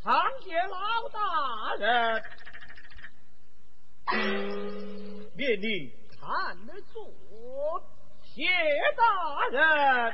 [0.03, 0.13] 参
[0.45, 2.23] 见老大人。
[5.45, 5.91] 免你
[6.21, 7.11] 看得住，
[8.21, 8.43] 谢
[8.95, 10.13] 大人。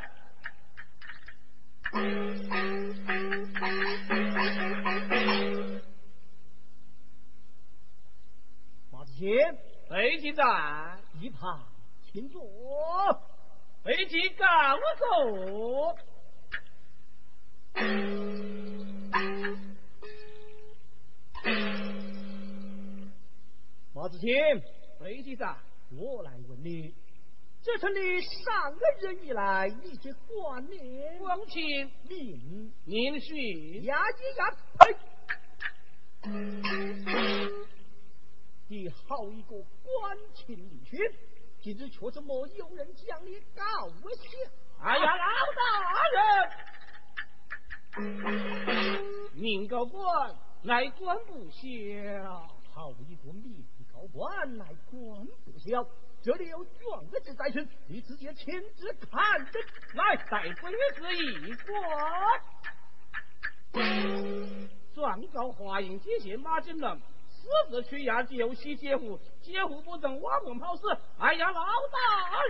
[8.91, 9.55] 马子谦，
[9.87, 10.43] 飞机在
[11.19, 11.63] 一旁
[12.11, 12.41] 请坐。
[13.83, 14.45] 飞机告
[14.97, 15.95] 走。
[23.93, 24.78] 马子谦。
[25.09, 25.57] 飞机长，
[25.89, 26.93] 我来问你，
[27.63, 34.45] 这是你上个人以来，你这观念、光亲、名、名训、呀咿呀
[34.77, 34.95] 呸！
[38.67, 40.99] 你好一个官清名训，
[41.59, 44.05] 今日却怎么有人将你告下？
[44.83, 45.23] 哎呀，老
[45.57, 46.03] 大
[47.97, 49.01] 人，
[49.33, 51.59] 民告官乃官不小，
[52.71, 53.33] 好一个
[54.01, 54.09] 民。
[54.11, 55.85] 官来官不小，
[56.21, 59.59] 这里有状子在身，你直接亲自看着
[59.93, 61.69] 来，待本子一观。
[64.93, 70.81] 状告华阴接线马金龙私自取衙救西劫户，劫户不正挖坟跑死。
[71.19, 72.43] 哎呀，老大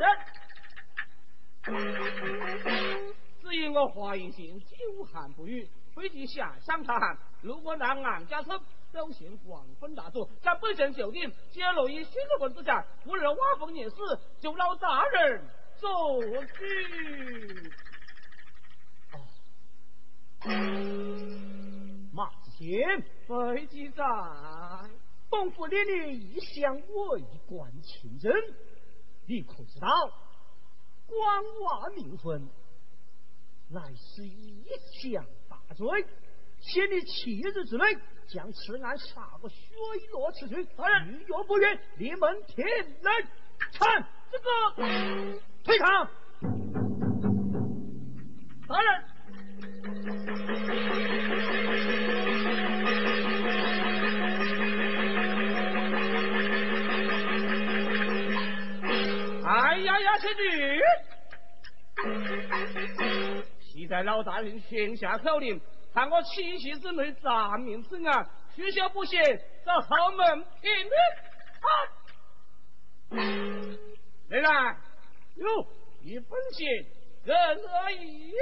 [1.74, 8.60] 人，只因我华阴县久旱不雨，飞机下乡查旱，如果让俺家村。
[8.92, 13.96] 表现广分大作，在本县酒店揭露于新的文之下，不日挖坟孽事，
[14.40, 15.44] 就老大人
[15.78, 16.64] 做主。
[22.12, 24.04] 马子贤，飞机在，
[25.30, 28.32] 东府连你一向为官清正，
[29.28, 29.88] 你可知道，
[31.06, 32.50] 官挖名分，
[33.70, 34.66] 乃是一
[35.02, 36.06] 项大罪，
[36.62, 37.86] 先你七日之内
[38.28, 39.58] 将此案查个水
[40.12, 40.56] 落石出。
[40.76, 42.68] 大人，你若不愿，你们天
[43.02, 43.12] 来
[43.74, 44.46] 看这个
[45.64, 46.08] 退堂。
[48.68, 49.04] 大人。
[59.46, 60.80] 哎呀呀，仙女！
[63.60, 65.60] 现在老大人宣下口令，
[65.94, 69.20] 看我七夕之内诈命此案，虚小不行，
[69.66, 70.92] 找后门评理。
[74.30, 74.78] 来来，
[75.36, 75.68] 哟，
[76.02, 76.68] 一本钱，
[77.24, 77.36] 人
[77.84, 78.34] 而已。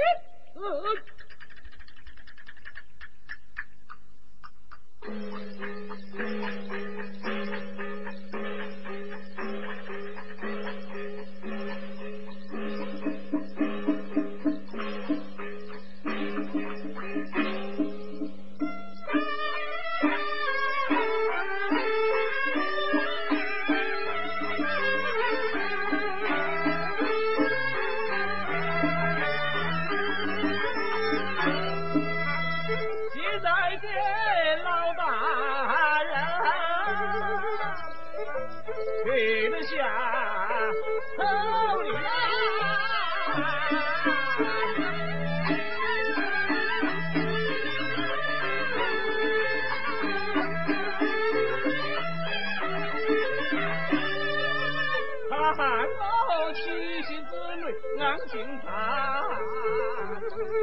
[55.58, 57.26] 这几年
[57.58, 58.70] 命命归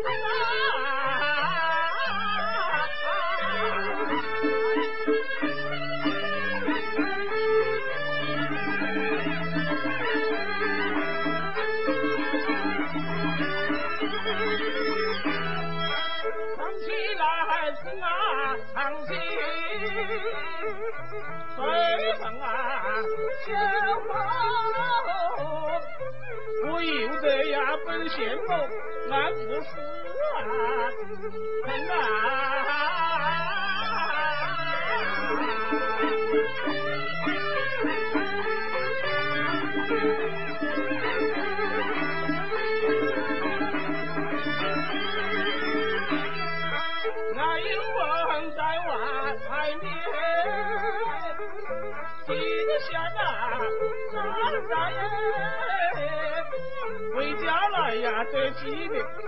[0.08, 0.45] 呀，
[58.16, 59.25] 他的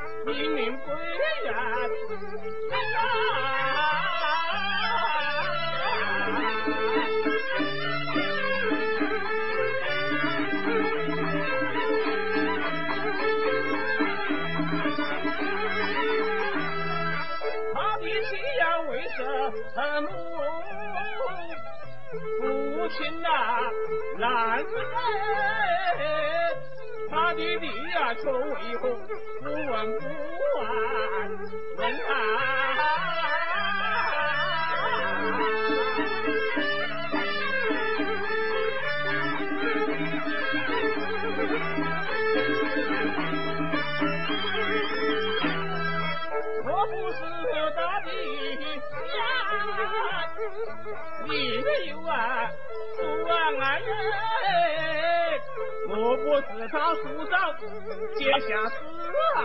[18.30, 19.24] 妻呀为什
[20.02, 20.10] 么
[22.42, 23.30] 父亲呐
[24.18, 24.66] 难
[27.28, 30.08] 他的地呀，却为何不闻不
[30.56, 30.64] 问？
[31.76, 32.10] 问他！
[46.64, 47.20] 我不是
[47.76, 48.08] 大的
[49.18, 49.20] 呀，
[51.26, 51.30] 你
[51.62, 52.50] 没有啊，
[52.96, 54.27] 不安人。
[56.26, 57.34] 我不是他叔嫂，
[58.18, 58.76] 结下此
[59.36, 59.38] 案。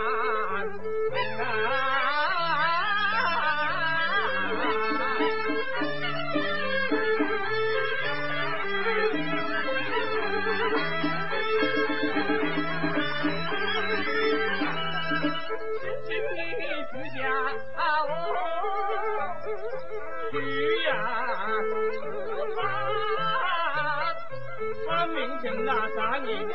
[16.05, 17.21] 轻轻的取下
[17.77, 18.52] 我，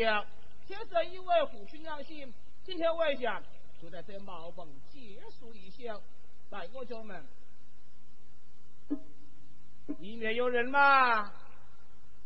[0.00, 0.26] 对了，
[0.66, 2.32] 天色已晚，父亲良心，
[2.64, 3.42] 今天我想
[3.82, 5.82] 就在这茅棚结束一宿，
[6.48, 7.22] 来我家门。
[9.98, 11.30] 里面有人吗？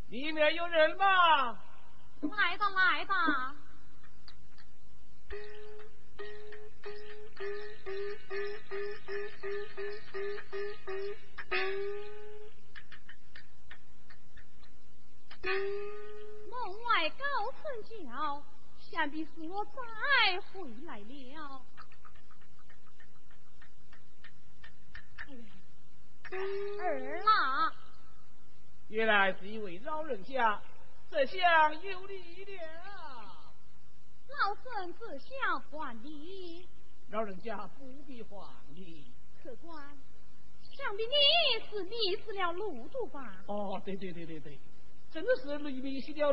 [0.08, 1.04] 里面有人吗？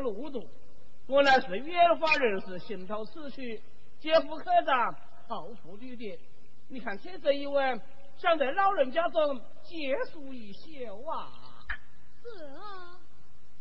[0.00, 0.48] 路途。
[1.06, 3.60] 我乃是远方人士，行到此去，
[3.98, 4.94] 接副科长，
[5.28, 6.18] 后付旅店。
[6.68, 7.80] 你看天色已晚，
[8.16, 11.28] 想在老人家中借宿一宿啊。
[12.22, 12.44] 是。
[12.44, 12.98] 啊，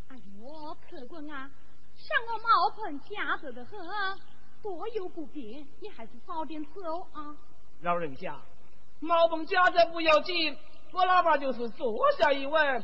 [0.09, 1.49] 哎呦客官啊，
[1.95, 3.79] 像我茅棚夹着的很，
[4.61, 7.35] 多有不便，你还是早点走啊。
[7.81, 8.39] 老人家，
[8.99, 10.55] 茅棚夹着不要紧，
[10.93, 12.83] 我哪怕就是坐下一晚，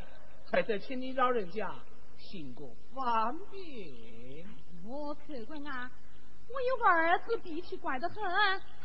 [0.50, 1.72] 还得请你老人家
[2.18, 4.46] 行个方便。
[4.84, 5.90] 我客官啊，
[6.48, 8.22] 我有个儿子脾气怪得很，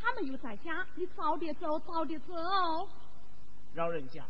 [0.01, 2.33] 他们又在家，你早点走，早点走。
[3.75, 4.23] 老人家，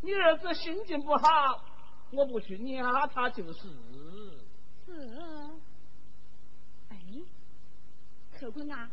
[0.00, 1.64] 你儿子心情不好。
[2.12, 2.84] 我不去撵
[3.14, 3.68] 他就是。
[4.84, 4.92] 是。
[6.88, 6.96] 哎，
[8.38, 8.90] 客官啊，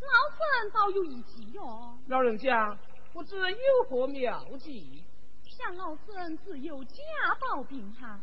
[0.00, 1.96] 老身倒有一计哟。
[2.08, 2.76] 老人家，
[3.12, 5.04] 不知有何妙计？
[5.44, 7.02] 想老身自有家
[7.40, 8.20] 暴贫寒，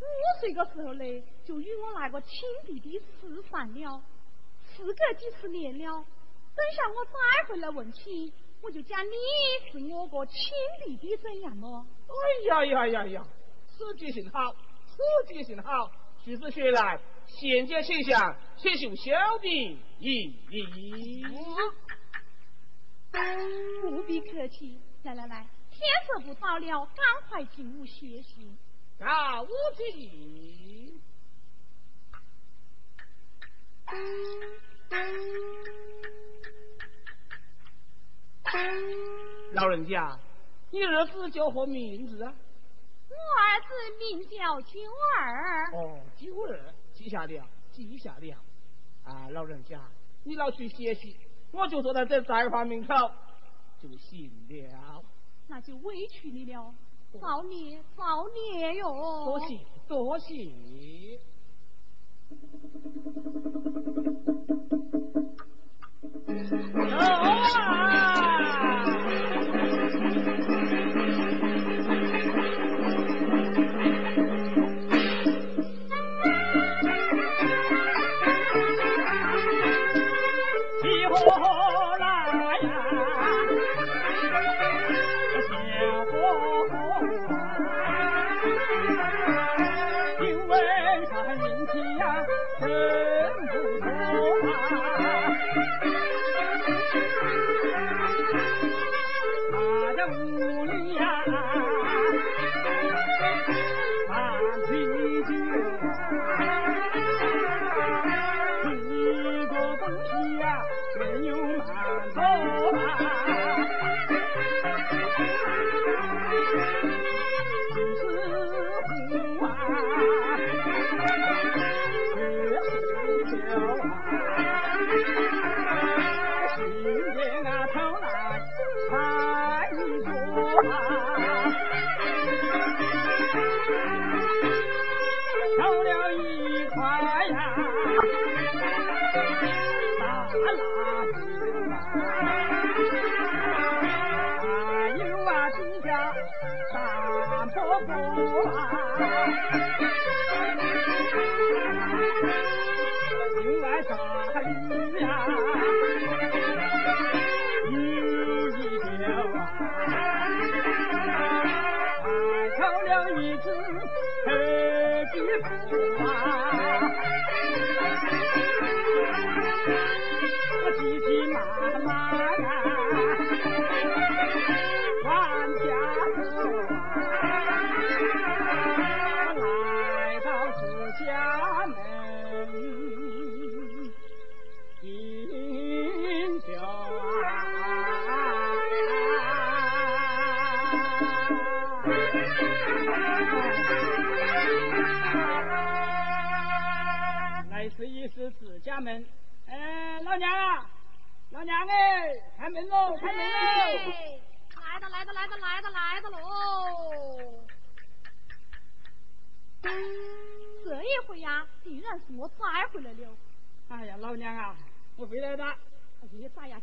[0.00, 2.30] 五岁的时候呢，就与我那个亲
[2.66, 4.02] 弟弟失散了。
[4.74, 5.84] 时隔几十年了，
[6.54, 8.32] 等下我再回来问起，
[8.62, 9.12] 我就讲你
[9.70, 10.52] 是我个亲
[10.84, 11.86] 弟弟怎样咯？
[12.08, 13.26] 哎呀呀呀呀！
[13.66, 14.54] 此计甚好，
[14.86, 15.90] 此计甚好。
[16.22, 21.24] 徐子学来，现见现象，且受小弟一礼。
[23.80, 28.50] 不必客气，来来来，天色不早了，赶快进屋歇息。
[29.00, 29.82] 告辞。
[39.52, 40.18] 老人家，
[40.70, 42.34] 你儿子叫何名字啊？
[43.08, 43.68] 我儿子
[43.98, 44.78] 名叫九
[45.18, 45.72] 儿。
[45.72, 48.36] 哦，九儿，记下了，记下了。
[49.02, 49.80] 啊，老人家，
[50.24, 51.16] 你老去歇息，
[51.52, 52.94] 我就坐在这宅房门口
[53.80, 55.02] 就行了。
[55.48, 56.74] 那就委屈你了，
[57.18, 59.24] 造孽，造孽哟！
[59.24, 59.58] 多谢，
[59.88, 60.52] 多谢。
[66.28, 68.96] 走啊！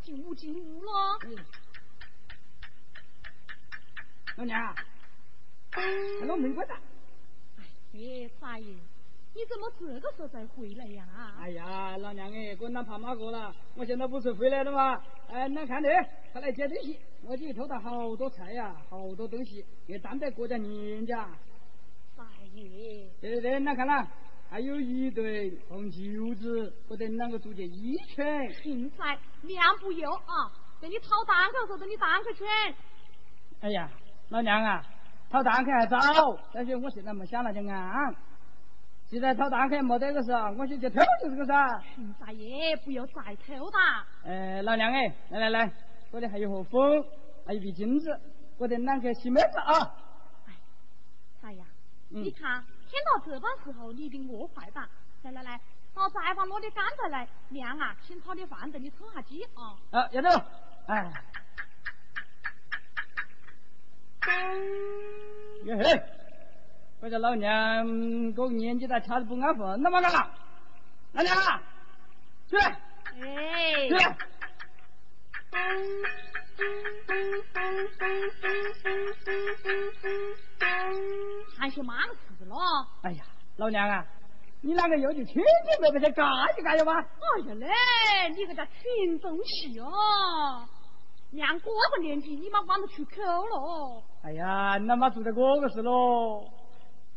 [0.08, 1.20] 进屋进屋了。
[1.26, 1.36] 嗯
[4.38, 4.74] 老娘啊，
[5.72, 6.74] 看到门关的。
[7.94, 8.74] 哎，大爷，
[9.34, 11.06] 你怎么这个时候才回来呀？
[11.38, 15.04] 哎呀，老娘哎，滚蛋怕马过了，我现在不是回来了吗？
[15.28, 15.90] 哎，那看的，
[16.32, 21.28] 他来捡东西，我这里偷到好多菜呀、好多东西，也担在国家人家。
[22.16, 22.24] 大
[22.54, 24.10] 爷，对对对，那看了，
[24.50, 28.26] 还有一对红袖子，我等啷个做件衣裙。
[28.64, 30.50] 芹菜，量不忧啊，
[30.80, 32.48] 等你讨单口的时候，等你单口圈。
[33.60, 33.90] 哎呀，
[34.30, 34.82] 老娘啊，
[35.30, 35.98] 讨单口还早，
[36.54, 38.16] 但是我现在没想那就按。
[39.10, 41.54] 现在讨单口没得个事啊，我先去偷就是个噻。
[41.98, 44.06] 嗯，大爷不要再偷哒。
[44.26, 45.74] 哎，老娘哎，来来来，
[46.12, 46.82] 这里还有盒风，
[47.46, 48.18] 还有笔金子，
[48.58, 49.96] 我等啷个洗妹子啊？
[51.42, 51.62] 大爷，
[52.12, 54.90] 嗯你看天到这般时候，你一定饿坏吧？
[55.24, 55.60] 来来来，
[55.94, 59.76] 到再把攞啲干菜来，娘啊，先炒点饭等你充下饥啊。
[59.92, 60.42] 啊，丫头，
[60.88, 61.12] 哎，
[65.66, 66.02] 哟嘿，
[67.02, 67.86] 我这老娘
[68.34, 70.32] 这个年纪大，吃的不安分，那么干了？
[71.14, 71.36] 老娘。
[71.36, 71.62] 啊，
[72.48, 72.58] 去。
[72.58, 73.90] 哎。
[73.90, 73.96] 去，
[81.58, 82.56] 还是忙事了。
[83.04, 83.24] 哎呀，
[83.58, 84.06] 老娘啊，
[84.62, 86.24] 你啷个又去亲戚妹妹去嘎
[86.58, 86.94] 一干呀嘛？
[87.00, 87.68] 哎呀嘞，
[88.36, 90.66] 你个叫群东西哦！
[91.32, 94.04] 娘这个年纪，你妈管得出口了。
[94.24, 96.48] 哎呀，那妈做的这个事喽。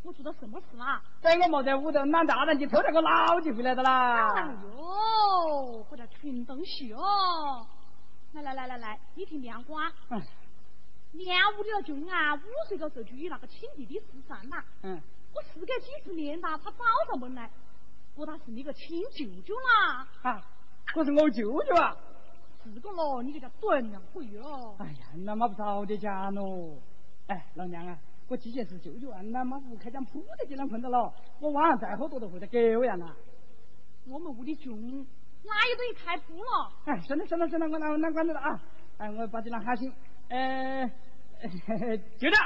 [0.03, 1.01] 我做的什么事啊？
[1.21, 4.55] 在我没在屋头，俺大人就偷了个老鸡回来的啦哎啦。
[4.77, 7.67] 呦，这叫群东西哦！
[8.33, 9.93] 来来来来来，你听娘管。
[10.11, 10.21] 嗯
[11.13, 15.01] 娘屋里头就俺五岁个时候就与那个亲弟弟失散了，嗯，
[15.35, 17.51] 我事隔几十年哒，他找上门来，
[18.15, 20.07] 我他是你个亲舅舅啦。
[20.23, 20.41] 啊，
[20.95, 21.97] 可是我舅舅啊。
[22.63, 24.77] 是个咯，你给他炖两回哟。
[24.79, 26.77] 哎呀，那么不早点讲喽。
[27.27, 31.13] 哎，老娘啊，我既然是舅舅啊，那么不开张铺的就能碰到了。
[31.41, 33.17] 我晚上再喝多都会得给我呀呐。
[34.07, 36.71] 我们屋里穷，哪有东西开铺了？
[36.85, 38.63] 哎，算了算了算了，我那那管着了啊。
[38.99, 39.91] 哎，我把这人喊醒。
[40.31, 40.89] 呃，
[42.19, 42.37] 舅舅，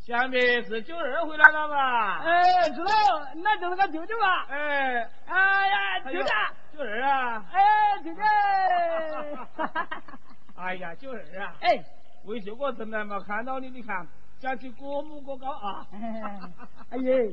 [0.00, 2.18] 想必是九儿回来了吧？
[2.22, 2.92] 哎，知道，
[3.36, 4.44] 那就是个舅舅啊。
[4.48, 6.28] 哎，哎呀，舅舅，
[6.76, 7.44] 九儿啊！
[7.52, 8.20] 哎，舅舅。
[10.56, 11.56] 哎呀，九儿啊！
[11.62, 11.82] 哎，
[12.24, 13.70] 为什么从来没看到你？
[13.70, 14.06] 你看，
[14.38, 15.86] 讲起过目过高啊！
[15.92, 16.40] 哎，
[16.90, 17.28] 哎耶，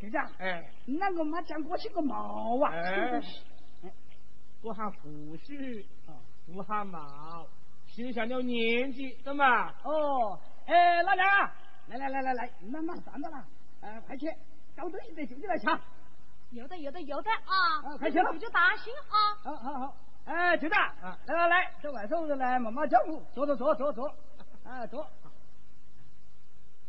[0.00, 2.72] 舅舅，哎那个妈讲过去个毛啊。
[2.72, 3.20] 哎，
[4.62, 5.84] 我喊胡须，
[6.46, 7.46] 不喊毛，
[7.92, 9.68] 心上了年纪，对嘛？
[9.82, 11.52] 哦，哎，老娘啊，
[11.88, 13.44] 来来来来来，那妈站着了，
[13.80, 14.26] 呃，快去
[14.76, 15.78] 找东西给舅舅来抢。
[16.50, 17.54] 有的有的有的啊
[17.84, 19.14] 啊，快去了舅舅担心啊。
[19.44, 24.08] 好好好，哎，就这，啊，来来来，这外头来慢慢交互，坐坐坐坐坐，
[24.64, 25.06] 啊坐，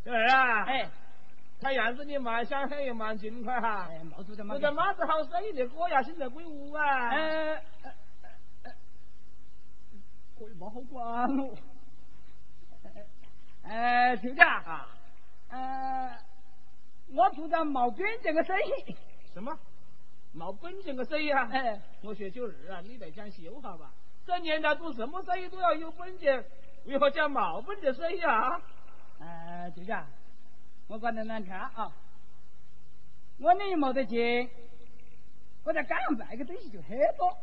[0.04, 0.66] 九儿啊！
[0.66, 0.90] 哎，
[1.62, 3.88] 看样子你蛮想很也蛮勤快哈。
[3.90, 7.10] 哎，毛主任嘛这，个马子好生意的果呀，现在归屋啊。
[7.10, 7.92] 呃，呃呃，
[10.42, 11.54] 可以没好管喽。
[13.62, 14.88] 哎，舅舅啊，
[15.50, 16.18] 呃，
[17.14, 18.96] 我做点毛边这个生意，
[19.36, 19.56] 什么？
[20.34, 21.48] 毛本这个生意啊？
[21.52, 23.92] 哎，我学九二啊，你得讲修好吧？
[24.26, 26.44] 这年代做什么生意都要有本钱，
[26.86, 28.60] 为何讲毛本的生意啊？
[29.20, 29.94] 呃，舅舅，
[30.88, 31.94] 我管得难看啊，
[33.38, 34.50] 我呢又没得钱，
[35.64, 37.38] 我在街上卖个东西就很多，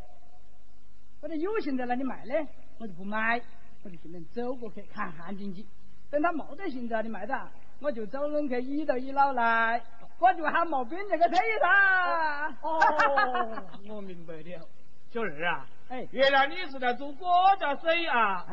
[1.20, 2.35] 我在有心在那里卖呢，
[2.79, 3.41] 我就不买，
[3.83, 5.67] 我就只能走过去看看经济。
[6.11, 7.51] 等他没得行子的卖的，
[7.81, 9.83] 我就走拢去一头一老来，
[10.19, 12.49] 我就喊毛兵这个推他。
[12.63, 14.69] 哦， 我明白了，
[15.11, 17.29] 小二啊，哎，原来你是来做国
[17.61, 18.47] 家生意啊？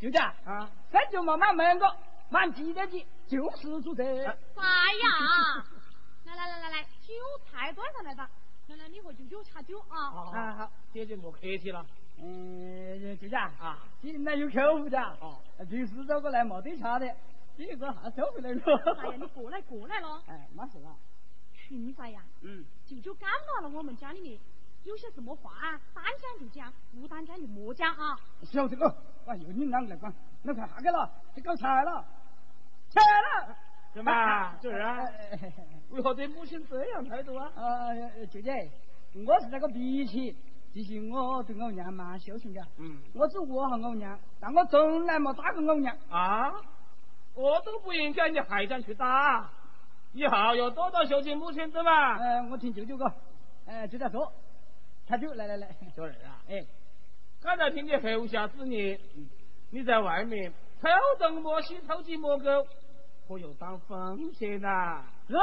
[0.00, 1.96] 就这样啊，这就慢慢问我，
[2.30, 4.02] 满记得起，就是做这。
[4.02, 5.64] 哎呀？
[6.24, 7.14] 来来来来来，酒
[7.44, 8.28] 菜端上来吧。
[8.68, 10.10] 来来，你和舅舅茶酒啊。
[10.10, 10.24] 好
[10.56, 11.84] 好，姐姐莫客气了。
[12.22, 15.00] 嗯，就这样啊，今天有客户的。
[15.20, 15.38] 哦，
[15.68, 17.06] 平时走过来没得茶的，
[17.56, 18.62] 这个还收回来了。
[18.98, 20.22] 哎呀，你过来过来咯。
[20.28, 20.94] 哎，没事了。
[21.54, 24.38] 群噻呀，嗯，舅舅感冒了，我们家里面
[24.84, 28.18] 有些什么话啊，单讲就讲，不单讲就莫讲啊。
[28.42, 30.12] 晓得了，哎呦，你啷个来管？
[30.42, 32.04] 那快下去了，去搞菜了，
[32.90, 33.56] 菜了。
[33.92, 35.08] 怎么啊，小 二啊？
[35.90, 37.50] 为何对母亲这样态度啊？
[37.56, 37.94] 啊，
[38.30, 38.52] 舅姐，
[39.26, 40.36] 我是那个脾气，
[40.72, 42.60] 其实我对我娘蛮孝顺的。
[42.78, 45.96] 嗯我只我和我娘，但我从来没打过我娘。
[46.08, 46.52] 啊，
[47.34, 49.50] 我都不应该，你还想去打？
[50.12, 52.16] 以后要多多孝敬母亲，对吧？
[52.18, 53.12] 呃，我听舅舅讲，
[53.66, 54.32] 呃，就在说，
[55.06, 56.64] 他就，来来来，小人啊，哎，
[57.40, 58.98] 刚才听你后下之言，
[59.70, 60.88] 你在外面偷
[61.18, 62.44] 东摸西、偷鸡摸狗，
[63.28, 65.04] 可有当风险呐？
[65.28, 65.38] 哟，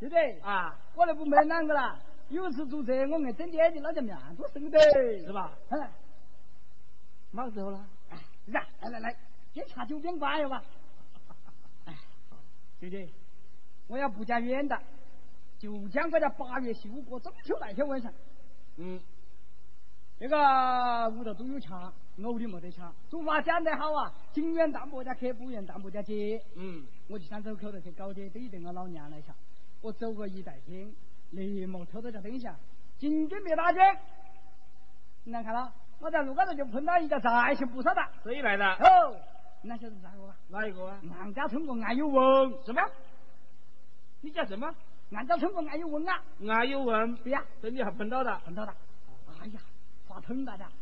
[0.00, 0.40] 对不对？
[0.40, 1.98] 啊，我那不没啷个啦，
[2.30, 4.78] 有次做这，我硬整点的，那叫面子生的，
[5.20, 5.32] 是？
[5.32, 5.52] 吧？
[5.68, 5.90] 哎，
[7.30, 7.86] 嘛时候了？
[8.10, 9.16] 哎，来来来来，
[9.52, 10.64] 边茶酒边瓜哟吧。
[11.84, 11.94] 哎，
[12.80, 13.08] 舅姐，
[13.86, 14.76] 我要不讲远的，
[15.58, 18.12] 就讲我在八月十五过中秋那天晚上，
[18.78, 19.00] 嗯，
[20.18, 22.92] 这个屋头都有茶，我屋里没得茶。
[23.10, 26.42] 俗话讲得好啊，情缘淡薄家客，不缘淡薄家姐。
[26.54, 29.34] 嗯，我就想走口头去搞点，对等我老娘来下。
[29.82, 30.90] 我走过一代天，
[31.30, 32.54] 立马偷偷在灯下，
[32.98, 33.96] 紧跟别打针。
[35.24, 38.02] 你看看了，我在路高头就碰到一个在线不少的。
[38.22, 38.64] 谁来的？
[38.64, 39.16] 哦，
[39.62, 40.36] 那晓得是哪个吧？
[40.48, 41.00] 哪一个啊？
[41.18, 42.82] 俺家村过俺有文，什么？
[44.20, 44.72] 你叫什么？
[45.12, 46.22] 俺家村过俺有文啊。
[46.46, 48.38] 俺有文，对呀，这你还碰到的？
[48.44, 48.74] 碰到的。
[49.40, 49.60] 哎呀，
[50.06, 50.72] 发疼大家，在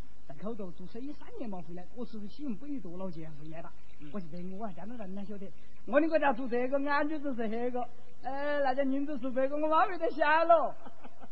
[0.42, 3.72] 口头做生意三年没回来，我是喜欢本于多老钱回来了。
[4.12, 5.48] 我记得我还讲到人家晓得，
[5.86, 7.80] 我的国家做这个，俺就是是那个，
[8.22, 10.74] 呃，那家银子是这个，我妈没得想了，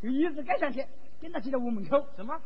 [0.00, 0.86] 就一直赶上去，
[1.20, 2.40] 跟到去到屋门口，什么？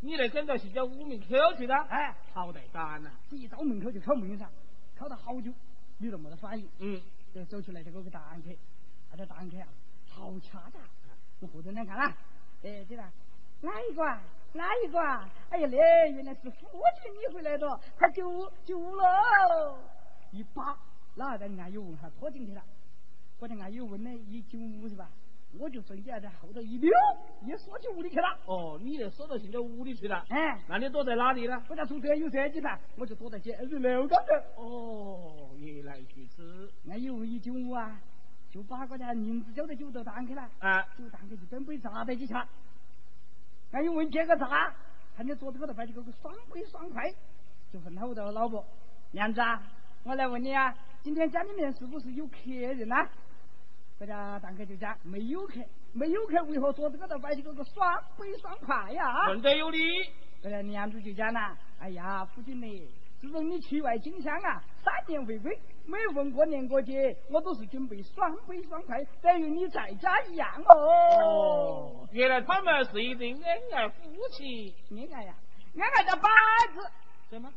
[0.00, 1.26] 你来跟着去叫屋门口
[1.56, 1.74] 去的？
[1.74, 3.10] 哎，好歹干呐！
[3.28, 4.48] 这一到门口就敲门上，
[4.96, 5.52] 敲了好久，
[5.98, 7.00] 你都没得反应，嗯，
[7.34, 8.56] 就走出来这个个答案去，
[9.10, 9.66] 那个答案去啊，
[10.08, 10.78] 好恰的，
[11.40, 12.16] 我后头来看啊，
[12.62, 13.10] 哎，对了，
[13.62, 14.22] 哪一个啊？
[14.54, 15.28] 哪一个啊？
[15.50, 15.76] 哎呀，那
[16.10, 16.66] 原来是夫
[17.02, 19.76] 君你回来了，快救救喽！
[20.30, 20.76] 一把，
[21.16, 22.62] 那还在俺又问还拖进去了，
[23.40, 25.10] 我在俺又问呢，一进屋是吧？
[25.58, 26.90] 我就瞬间在后头一溜，
[27.42, 28.38] 一缩进屋里去了。
[28.46, 30.24] 哦，你来缩到进到屋里去了。
[30.28, 31.62] 哎，那你躲在哪里呢？
[31.68, 34.16] 我家宿舍有设计盘，我就躲在简直楼高
[34.56, 34.62] 头。
[34.62, 36.68] 哦，原来如此。
[36.88, 38.00] 俺有问一进屋啊，
[38.50, 42.34] 就把个家银子交到酒头打起来，啊，酒打起就准备茶带起吃。
[43.74, 44.72] 俺有问这个啥，
[45.16, 47.12] 看你桌子高头摆起个个双杯双筷，
[47.72, 48.64] 就问他我的老婆。
[49.10, 49.60] 娘子啊，
[50.04, 50.72] 我来问你啊，
[51.02, 52.94] 今天家里面是不是有客人呐、
[53.98, 55.54] 这个堂哥就讲没有客，
[55.92, 59.80] 没有客，为何桌子高头摆起个个双杯双筷呀、问得有理。
[60.40, 62.88] 这个娘子就讲啦，哎呀，夫君呢，
[63.24, 70.74] 自从你去外经商啊，三年回归，每逢过年过节，我都是准备双杯双筷，等于你在家一样哦。
[71.24, 73.42] 哦，原来他们是一对恩
[73.72, 74.74] 爱夫妻。
[74.90, 75.34] 恩爱呀，
[75.74, 76.28] 恩爱叫八
[76.74, 76.86] 字，
[77.30, 77.50] 什么？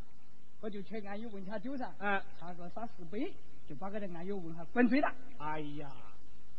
[0.61, 3.33] 我就去俺有问他酒噻，嗯，差个三四杯，
[3.67, 5.11] 就把个俺有问下滚醉了。
[5.37, 5.91] 哎呀，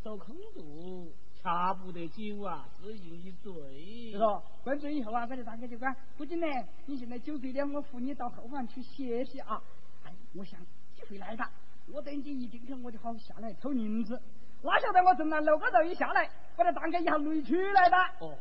[0.03, 1.11] 走空肚，
[1.41, 4.11] 恰不得酒啊，只饮一醉。
[4.11, 6.47] 是说滚醉以后啊，我就大哥就讲，夫君呢，
[6.85, 9.61] 你现在酒醉了，我扶你到后房去歇歇啊。
[10.03, 10.59] 哎，我想
[10.95, 11.45] 你会来的，
[11.87, 14.21] 我等你一进去，我就好下来偷银子。
[14.61, 17.97] 哪晓得我从那楼高头一下来，我就当个一下累出来了。
[18.19, 18.37] 哦，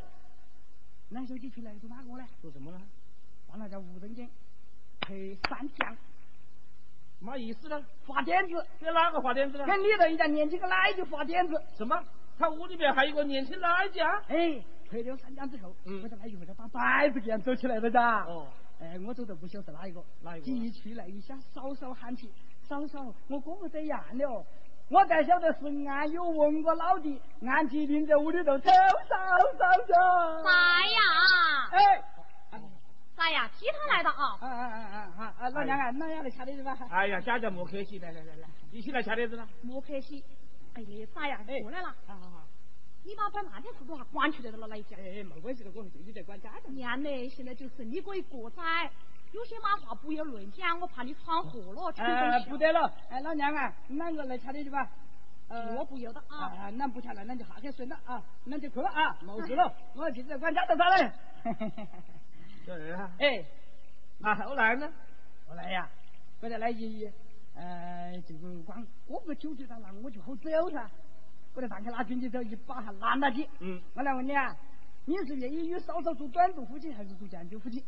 [1.11, 2.27] 那小姐出来做哪个呢？
[2.43, 2.81] 做什么呢？
[3.47, 4.29] 帮那家无人间
[5.01, 5.97] 配三将
[7.21, 7.81] 嘛意思呢？
[8.05, 9.67] 发点子，给哪个发点子呢？
[9.67, 11.63] 跟里头一家年轻个奶就发点子。
[11.77, 11.97] 什么？
[12.39, 14.23] 他屋里面还有个年轻奶家？
[14.29, 18.25] 哎，配了三江之后，嗯我在那一会儿把摆子给人走起来了噻。
[18.27, 18.47] 哦，
[18.81, 22.31] 哎，我走的不晓得哪一个，哪一个啊一出来一下，嫂嫂喊起，
[22.63, 24.47] 嫂嫂，我哥哥怎样了？
[24.89, 29.17] 我才晓得是俺有问过老弟，俺决定在屋里头偷嫂
[29.59, 30.43] 嫂噻。
[30.45, 31.69] 啥呀？
[31.73, 32.03] 哎，
[33.17, 33.51] 啥呀？
[33.59, 34.39] 替他来的啊？
[34.41, 35.49] 啊啊啊啊啊啊！
[35.51, 36.79] 老娘啊，哪样来吃的是吧？
[36.89, 39.47] 哎呀，家家莫客气，来来来来，一起来吃点子啦。
[39.61, 40.25] 莫客气。
[40.79, 41.41] 哎，那啥呀？
[41.47, 41.95] 哎过来了。
[42.07, 42.45] 好好好。
[43.05, 44.99] 你把把那天事都还管出来了，来讲。
[45.01, 46.69] 哎，没关系的，我弟弟在管家的。
[46.71, 48.91] 娘嘞，现在就是你哥一个噻，
[49.33, 54.89] 有些马话不要乱讲，我怕你闯祸了，成哎，功不得了，哎，老娘啊，啷个来掐你去吧？
[55.49, 56.53] 呃我不要的啊。
[56.55, 61.11] 啊，那不掐了，那就下去算了啊，那就去了啊，没事了，我现在管家的咋嘞。
[62.67, 63.43] 小人啊，哎，
[64.19, 64.93] 那后来呢？
[65.49, 65.89] 后来呀，
[66.43, 67.11] 后来那一
[67.59, 70.89] 呃，这个光我个酒就到那我就好走噻。
[71.55, 73.49] 我在大开拿军旗走，一把还拦了起。
[73.59, 74.57] 嗯，我来问你啊，
[75.07, 77.85] 你是愿意与嫂嫂做短途夫妻，还是做长久夫妻？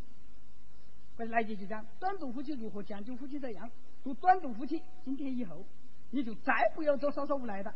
[1.17, 3.71] 或者来姐就讲，短途夫妻如何，长久夫妻怎样？
[4.03, 5.65] 做短途夫妻，今天以后
[6.11, 7.73] 你就再不要找嫂嫂无来的，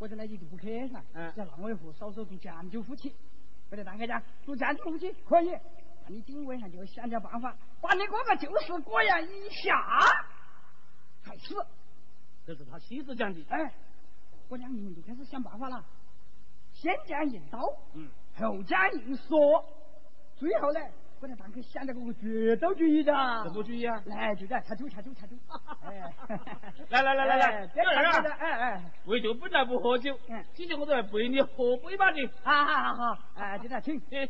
[0.00, 1.00] 或者来姐就不去噻。
[1.12, 3.14] 嗯要让我和嫂嫂做长久夫妻。
[3.70, 5.50] 或者大概讲，做长久夫妻可以，
[6.04, 10.00] 那你今晚上就要想点办法，把你哥哥就是果然一下
[11.28, 11.54] 害死。
[12.46, 13.44] 这是他妻子讲的。
[13.50, 13.72] 哎，
[14.48, 15.84] 我两个人就开始想办法了，
[16.72, 17.60] 先讲硬刀，
[17.92, 19.62] 嗯，后讲硬说，
[20.36, 20.80] 最后呢，
[21.20, 23.12] 我在当去想了个绝招主意的。
[23.12, 24.02] 什么主意啊？
[24.06, 25.36] 来，就在掐酒掐酒掐酒。
[25.82, 26.14] 哎，
[26.88, 32.26] 来来来来来别这儿啊看着哎哎，为就本来不喝酒嗯，今天我都来陪你喝杯吧你。
[32.42, 34.00] 好好好好，哎，就在请。
[34.10, 34.26] 哎，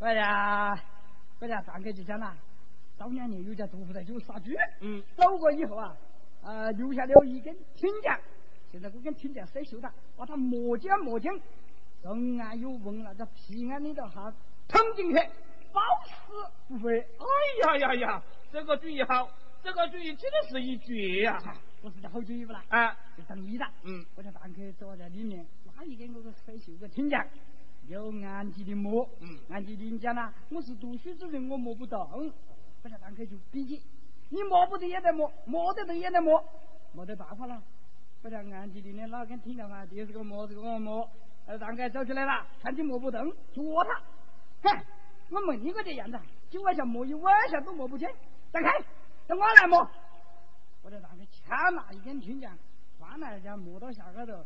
[0.00, 0.78] 哎呀，
[1.40, 2.36] 我家上个就讲了，
[2.98, 4.50] 早两年有家杜甫在酒杀猪，
[4.80, 5.96] 嗯，走过以后啊，
[6.42, 8.18] 呃，留下了一根挺将，
[8.72, 11.32] 现在我根挺将生锈了，把它磨尖磨尖，
[12.02, 14.34] 人安有问那个皮安里头哈
[14.66, 15.14] 捅进去，
[15.72, 17.06] 包死不废。
[17.18, 17.24] 哎
[17.62, 19.30] 呀呀呀，这个主意好，
[19.62, 21.40] 这个主意真的是一绝呀！
[21.80, 22.64] 不是叫好主意不啦？
[22.68, 23.66] 啊，就等意了。
[23.84, 25.46] 嗯，我在蛋壳坐在里面，
[25.76, 27.24] 拉一根我个生锈个挺将，
[27.86, 29.08] 有安吉的磨。
[29.20, 32.32] 嗯安吉的讲啦，我是读书之人，我磨不动。
[32.88, 33.82] 在蛋壳就比起，
[34.30, 36.42] 你磨不得也得磨，磨得动也得磨，
[36.92, 37.62] 没得办法了。
[38.22, 41.08] 我在安吉林的哪根听到啊，这是个磨，这个磨。
[41.46, 44.70] 呃，蛋壳走出来了，看你磨不动，捉他。
[44.70, 44.84] 哼，
[45.30, 46.18] 我问你个这样子，
[46.50, 48.06] 今晚上磨一晚上都磨不清，
[48.52, 48.68] 打开，
[49.26, 49.88] 等我来磨。
[50.82, 52.56] 我在那个抢那一根听讲，
[52.98, 54.44] 翻来家磨到下高头，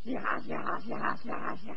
[0.00, 1.74] 洗下洗下洗下洗下洗下，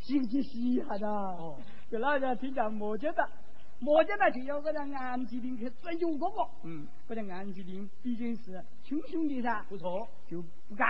[0.00, 1.06] 洗起洗一下的。
[1.08, 1.56] 哦，
[1.90, 3.28] 就那个听讲磨尖的，
[3.78, 6.48] 磨尖的就要我的安吉林去拯救哥哥。
[6.62, 10.08] 嗯，我的安吉林毕竟是亲兄弟噻，不错。
[10.28, 10.86] 就不干。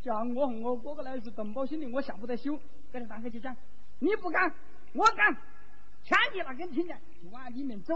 [0.00, 2.58] 像我和我哥哥那是同胞兄弟，我下不得手。
[2.92, 3.54] 跟他大哥就讲，
[3.98, 4.50] 你不干，
[4.94, 5.36] 我干，
[6.04, 7.94] 抢起那根听讲就往里面走。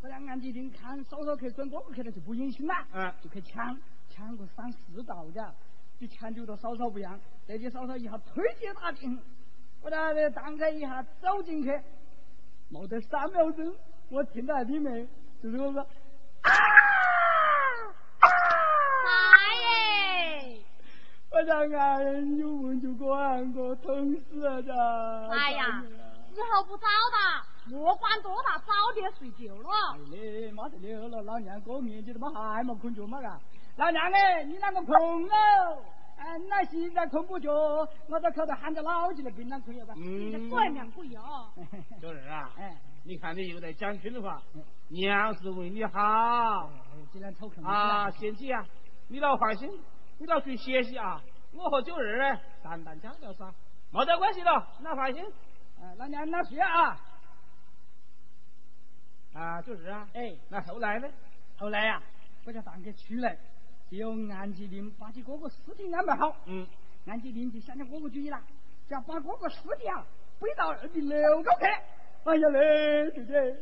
[0.00, 3.76] 我俩安吉林看嫂嫂去转哥哥去了就不忍心了，嗯就去抢，
[4.08, 5.54] 抢个三四道的，
[5.98, 7.18] 比抢救的嫂嫂不一样。
[7.46, 9.18] 这些嫂嫂一下推接打进，
[9.82, 11.68] 我那个当开一下走进去，
[12.74, 13.72] 没得三秒钟，
[14.10, 15.08] 我听到里面
[15.40, 16.50] 就是我说啊
[18.18, 18.26] 啊！
[19.04, 19.08] 妈
[19.54, 20.58] 耶！
[21.30, 24.74] 我让俺有问就管我疼死了的。
[25.30, 25.84] 哎呀，
[26.34, 29.68] 时候不早了，莫管多大，早点睡觉了。
[29.94, 33.38] 哎嘞，妈得了了，老娘哥面前他妈还没困觉嘛嘎？
[33.76, 35.78] 老娘哎，你啷个困哦？
[36.16, 37.52] 哎，那现在困不着，
[38.08, 39.94] 我在口头喊着老几的槟榔困要吧？
[39.96, 41.50] 你这嗯，拐面鬼哦！
[42.00, 46.70] 小人啊，哎，你看你又在讲春话嗯，娘是为你好
[47.12, 48.64] 既然抽空啊，贤妻啊，
[49.08, 49.68] 你老放心，
[50.18, 51.20] 你老去歇息啊。
[51.52, 53.52] 我和九儿呢，淡淡讲聊噻，
[53.92, 54.50] 没得关系的，
[54.80, 55.24] 那放心。
[55.80, 56.98] 哎，老娘那睡啊。
[59.34, 60.08] 啊，就是啊。
[60.14, 61.08] 哎，那后来呢？
[61.56, 62.02] 后来呀、
[62.44, 63.38] 我叫大哥出来，
[63.94, 66.34] 就由安吉林把起哥哥尸体安排好。
[66.46, 66.66] 嗯，
[67.06, 68.40] 安吉林就想着哥哥主意了，
[68.88, 70.04] 就要把哥哥尸体啊
[70.40, 71.64] 背到二比六高去。
[72.24, 73.56] 哎呀嘞，姐姐，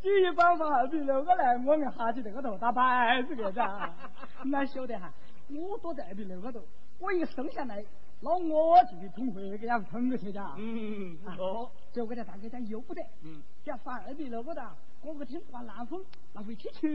[0.00, 3.92] 这一办法二比六个来，我们下去这个头打摆子去噻。
[4.44, 5.12] 哪晓得哈，
[5.48, 6.62] 我躲在二比六个头，
[7.00, 7.84] 我一生下来，
[8.20, 10.40] 那我就去捅回给人捅过去的。
[10.58, 11.72] 嗯，不错。
[11.92, 14.62] 结果这大哥讲由不得，嗯，只要放二比六个头，
[15.02, 16.88] 哥哥听刮南风，那会踢球。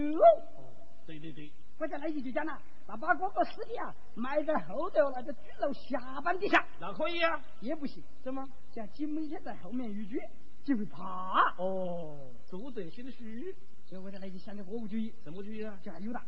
[0.56, 0.72] 哦，
[1.06, 7.40] 对对对，我在那一就讲了，那把哥哥尸体啊埋在后头那个猪楼下半底下那可以啊。
[7.60, 8.48] 也不行，怎么？
[8.72, 10.20] 像鸡每天在后面一举，
[10.64, 11.54] 就会怕。
[11.58, 13.56] 哦，做贼心虚，
[13.86, 15.78] 所以我在那就想着哥哥主意，什么主意啊？
[15.84, 16.22] 就还有了，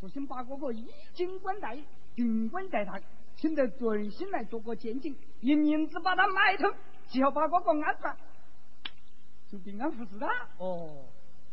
[0.00, 1.78] 首先把哥哥衣襟冠带，
[2.14, 3.00] 军官在堂，
[3.36, 6.70] 请得准心来做个鉴定，银银子把他买通，
[7.08, 8.14] 只要把哥哥安葬，
[9.48, 10.28] 就平安无事了。
[10.58, 11.04] 哦，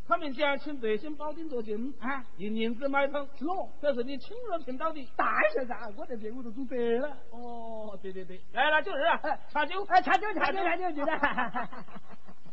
[0.08, 5.06] 他们讲请德兴保定做证，啊，一年子买通，是哦，这是你亲热听到的。
[5.18, 7.18] 大学噻，我这边我都做得了。
[7.32, 9.84] 哦，对对对，来来，就是啊哎，茶酒。
[9.90, 11.12] 哎，茶酒，茶酒，茶酒，就的。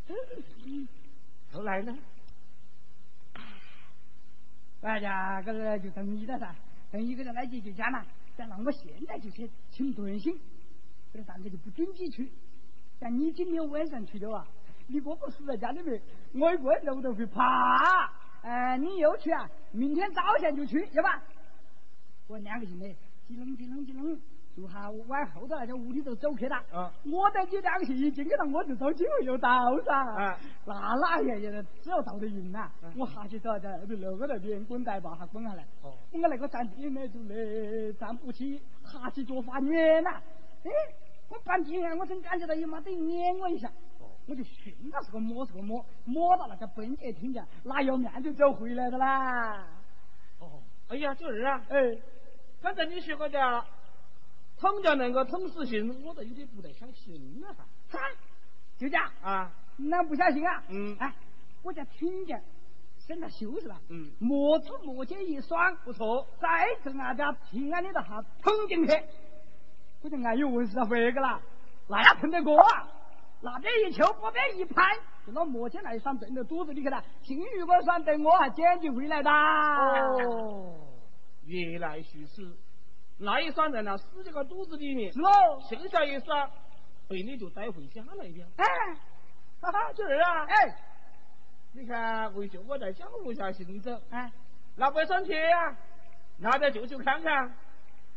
[1.52, 1.97] 后来呢？
[4.81, 6.52] 大家，这个就等你了噻，
[6.90, 8.05] 等一个人来姐就讲了，
[8.36, 10.36] 讲让我现在就去请顿星，
[11.12, 12.32] 这个大哥就不准你去，
[12.98, 14.44] 但你今天晚上去的话，
[14.86, 16.01] 你哥哥死在家里面，
[16.35, 18.11] 我一个人在屋头会怕。
[18.43, 19.48] 哎，你又去啊？
[19.73, 21.23] 明天早前就去，要吧？
[22.27, 22.86] 我两个人呢，
[23.28, 24.20] 叽楞叽楞叽楞，
[24.55, 26.56] 就下往后头那家屋里头走去了。
[26.73, 29.48] 啊我带你两个一进去了，我就找机会又到
[29.81, 29.93] 噻。
[29.94, 35.62] 啊那哪样样只要到得赢呐嗯，我下去找在那楼高头连滚带爬还滚下来。
[35.82, 40.20] 哦我那个站地呢就来站不起，下去脚发软呐。
[40.65, 40.70] 哎，
[41.31, 43.70] 我半天啊，我真感觉到有妈得撵我一下。
[44.24, 49.66] 哦我就训他是个摸是个摸，摸到那个奔杰听见，拿要面就走回来的啦。
[50.38, 51.76] 哦，哎呀，九儿啊，哎，
[52.62, 53.64] 反正你学过的，
[54.59, 57.66] 统叫那个统死刑，我都有点不太相信了哈。
[57.90, 57.98] 哈，
[58.78, 60.62] 就这样，啊，那不相信啊？
[60.68, 61.14] 嗯哎，
[61.62, 62.42] 我就听见，
[63.06, 63.78] 省他羞是吧？
[63.90, 66.48] 嗯磨子磨尖一双，不错，再
[66.82, 69.05] 正俺家平安的到下捅进去，
[70.01, 71.42] 我就俺有文是回个啦，
[71.88, 72.88] 那也碰得过啊？
[73.44, 74.82] 那边一球，我边一拍，
[75.26, 79.30] 就那墨尖那一双瞪到肚子里去了，幸余我算等我还捡起回来的。
[79.30, 80.74] 哦，
[81.44, 82.56] 原来如此。
[83.18, 86.50] 那一双在那死这个肚子里面，是哦，剩下一双
[87.08, 88.46] 被你就带回家来了。
[88.56, 88.64] 哎，
[89.60, 90.76] 哈哈，九儿啊，哎，
[91.74, 94.32] 你看为救我在江路下行走，哎，
[94.76, 95.76] 那不算钱啊，
[96.38, 97.54] 拿着舅舅看看。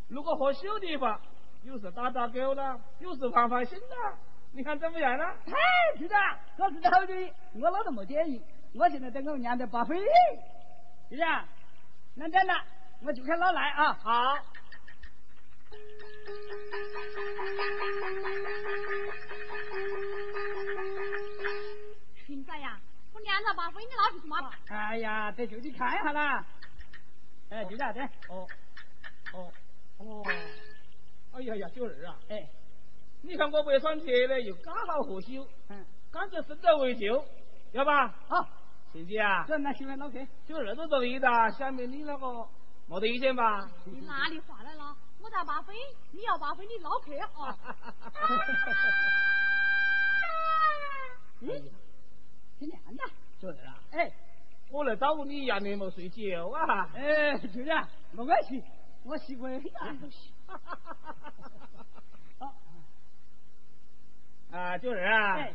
[0.07, 1.19] 如果合适的话，
[1.63, 4.17] 有时打打狗了，有时放放心了，
[4.53, 5.35] 你看怎么样了？
[5.45, 5.53] 嘿，
[5.99, 6.15] 是的，
[6.57, 8.41] 我是好主意，我老子没建议，
[8.73, 9.95] 我现在在我们娘的把费，
[11.09, 11.47] 是啊？
[12.15, 12.53] 那这样的，
[13.03, 13.93] 我就看老赖啊。
[13.93, 14.37] 好，
[22.25, 22.79] 群仔呀，
[23.13, 24.51] 我娘子把费你拿去做嘛？
[24.69, 26.43] 哎呀，得就去看一下啦。
[27.49, 27.99] 哎，就这样子。
[28.29, 28.47] 哦，
[29.33, 29.53] 哦，
[29.99, 30.23] 哦，
[31.33, 32.47] 哎呀呀，九儿啊，哎，
[33.21, 37.23] 你看我不算钱呢，又刚好喝酒，嗯，感觉身在为救，
[37.73, 38.07] 要吧？
[38.27, 38.47] 好，
[38.93, 40.19] 贤姐啊，这那喜欢老客。
[40.45, 41.27] 九儿都同意的，
[41.57, 42.47] 下面你那个
[42.87, 43.69] 没得意见吧？
[43.85, 44.95] 你哪里话来了？
[45.19, 45.73] 我在把费，
[46.11, 47.11] 你要把费你老客
[47.41, 47.57] 啊！
[51.41, 51.49] 嗯，
[52.59, 53.03] 挺亮的。
[53.39, 54.11] 九儿啊，哎，
[54.71, 56.87] 我来找你一样的没睡觉啊。
[56.93, 58.63] 哎，就这样，没关系，
[59.03, 59.59] 我习惯
[64.51, 65.53] 啊，九儿啊，哎，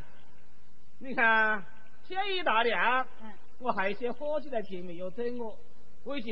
[0.99, 1.63] 你看
[2.05, 5.57] 天一大亮，嗯，我还有一些伙计在前面要等我，
[6.03, 6.31] 我就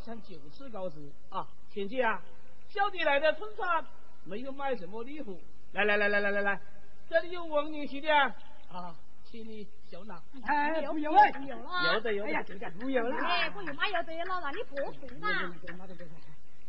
[0.00, 1.00] 想就此告辞
[1.30, 1.46] 啊。
[1.68, 2.22] 贤姐啊，
[2.68, 3.84] 小弟来到村上
[4.24, 5.40] 没有买什么礼物，
[5.72, 6.60] 来来来来来来来，
[7.08, 8.34] 这里有王林系的啊，
[8.72, 10.14] 啊，请你收纳。
[10.44, 11.94] 哎，不用了，了，不用了。
[11.94, 13.16] 有的有的，哎呀，这个不用了。
[13.26, 15.52] 哎，我又买要得了，让你破费啦。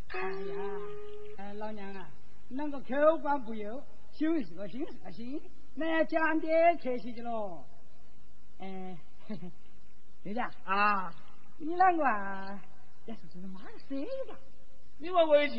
[0.09, 0.55] 哎呀，
[1.37, 2.09] 哎，老娘啊，
[2.51, 3.81] 啷个口官不由，
[4.17, 5.39] 心是个心是个心，
[5.75, 6.47] 那讲的
[6.81, 7.63] 客气的喽。
[8.57, 9.51] 哎，嘿嘿，
[10.23, 11.13] 对的，啊，
[11.59, 12.59] 你啷个啊？
[13.05, 14.35] 要是这个妈的谁吧？
[14.97, 15.55] 你问为救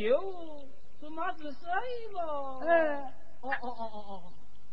[0.98, 1.68] 是妈子谁
[2.12, 2.58] 了？
[2.66, 2.98] 呃，
[3.42, 4.32] 哦哦哦哦哦，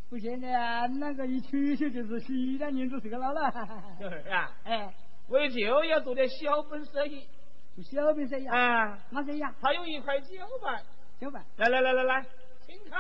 [0.10, 3.52] 不现在啊，啷个一出去就是西两年就是个老了。
[4.02, 4.92] 九儿啊，哎，
[5.28, 7.30] 为舅要做点小本生意
[7.76, 8.58] 做小本生意啊？
[8.58, 9.56] 啊，嘛生意啊？
[9.62, 10.28] 他有一块酒
[10.64, 10.82] 牌，
[11.20, 11.46] 小办。
[11.58, 12.26] 来来来来来，
[12.66, 13.00] 请看。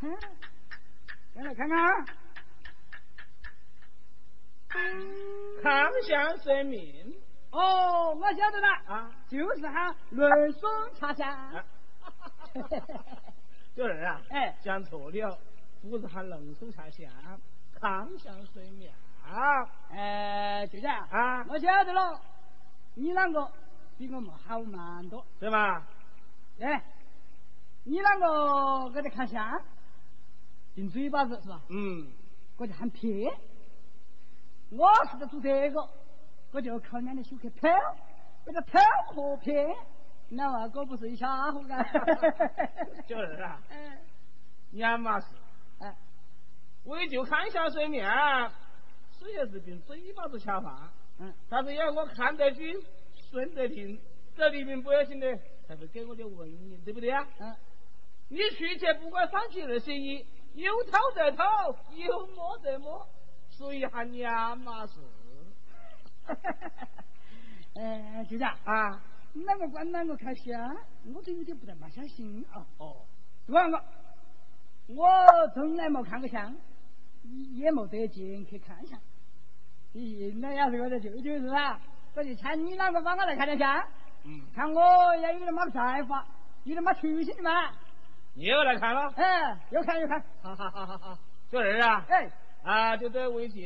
[0.00, 0.16] 嗯，
[1.34, 2.06] 让来看看。
[5.62, 7.14] 康祥生命
[7.50, 11.28] 哦，我晓得了，啊，就是喊轮松茶香。
[11.30, 11.64] 啊。
[13.74, 15.38] 九儿啊，哎，讲错了，
[15.82, 17.10] 不是喊龙首茶香，
[17.80, 18.90] 康祥水苗
[19.90, 21.44] 哎，就这样啊。
[21.48, 22.20] 我晓得了，
[22.94, 23.50] 你啷个
[23.96, 25.24] 比我们好蛮多？
[25.38, 25.86] 对吧？
[26.60, 26.82] 哎，
[27.84, 29.62] 你啷个给他看相，
[30.74, 31.62] 进嘴巴子是吧？
[31.68, 32.06] 嗯，
[32.56, 33.30] 我就喊撇。
[34.70, 35.88] 我是在做这个，
[36.52, 37.68] 我就靠俺的手去偷，
[38.46, 38.78] 那个偷
[39.14, 39.54] 和骗，
[40.30, 41.84] 那娃哥不是一家伙干。
[43.06, 43.98] 就是啊，哎
[44.70, 45.26] 娘嘛是，
[45.80, 45.94] 哎，
[46.84, 48.08] 为救康祥水面，
[49.10, 52.64] 虽然是凭嘴巴子吃饭，嗯，但是要我看得准、
[53.30, 54.00] 顺得听，
[54.34, 55.38] 这里面百姓的。
[55.68, 57.24] 才会给我点文明，对不对啊？
[57.38, 57.54] 嗯，
[58.28, 61.44] 你出去不管三七二十一，有偷得偷，
[61.94, 63.06] 有摸得摸，
[63.48, 65.00] 所以喊娘嘛是
[67.74, 68.56] 哎，就这样。
[68.64, 69.02] 啊。
[69.34, 70.76] 哪个管哪个看相，
[71.06, 72.66] 我都有点不太蛮相信啊。
[72.76, 72.96] 哦，
[73.46, 73.82] 这样个，
[74.88, 75.06] 我
[75.54, 76.54] 从来没看过相，
[77.54, 79.00] 也没得钱去看相。
[79.94, 81.80] 咦，那要是我的舅舅是吧？
[82.14, 83.82] 我就请你啷个帮我来看点相，
[84.24, 86.22] 嗯，看我也有点嘛才华，
[86.64, 87.72] 有点嘛出息的嘛。
[88.34, 89.12] 你又来看了？
[89.16, 90.22] 哎，又看又看。
[90.42, 91.18] 好好好好好，
[91.50, 92.30] 做人啊，哎，
[92.62, 93.60] 啊，就这为舅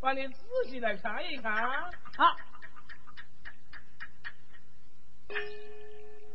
[0.00, 1.54] 帮你仔细来看一看。
[2.16, 2.36] 好，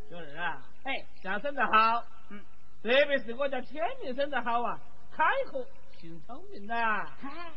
[0.10, 2.40] 小二啊，哎，相生得好，嗯，
[2.84, 4.80] 特别是我家天明生得好啊，
[5.12, 5.66] 开阔，
[5.98, 6.76] 挺聪明的。
[6.76, 7.52] 哎，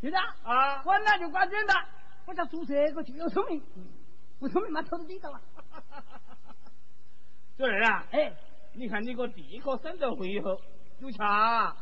[0.00, 1.74] 队长，啊，我那就管准了，
[2.24, 3.62] 我家做这个就有聪明，
[4.38, 5.40] 不聪明嘛头都低着啊。
[7.58, 8.32] 小二啊，哎，
[8.72, 10.60] 你看你个第一个生得会后
[11.00, 11.76] 有恰。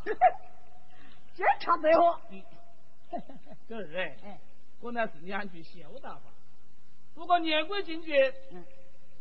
[1.34, 2.20] 先 查这货。
[3.68, 4.40] 小二哎，哎，
[4.80, 6.20] 我乃是两句小大话，
[7.14, 8.16] 不过言归正传，
[8.52, 8.64] 嗯，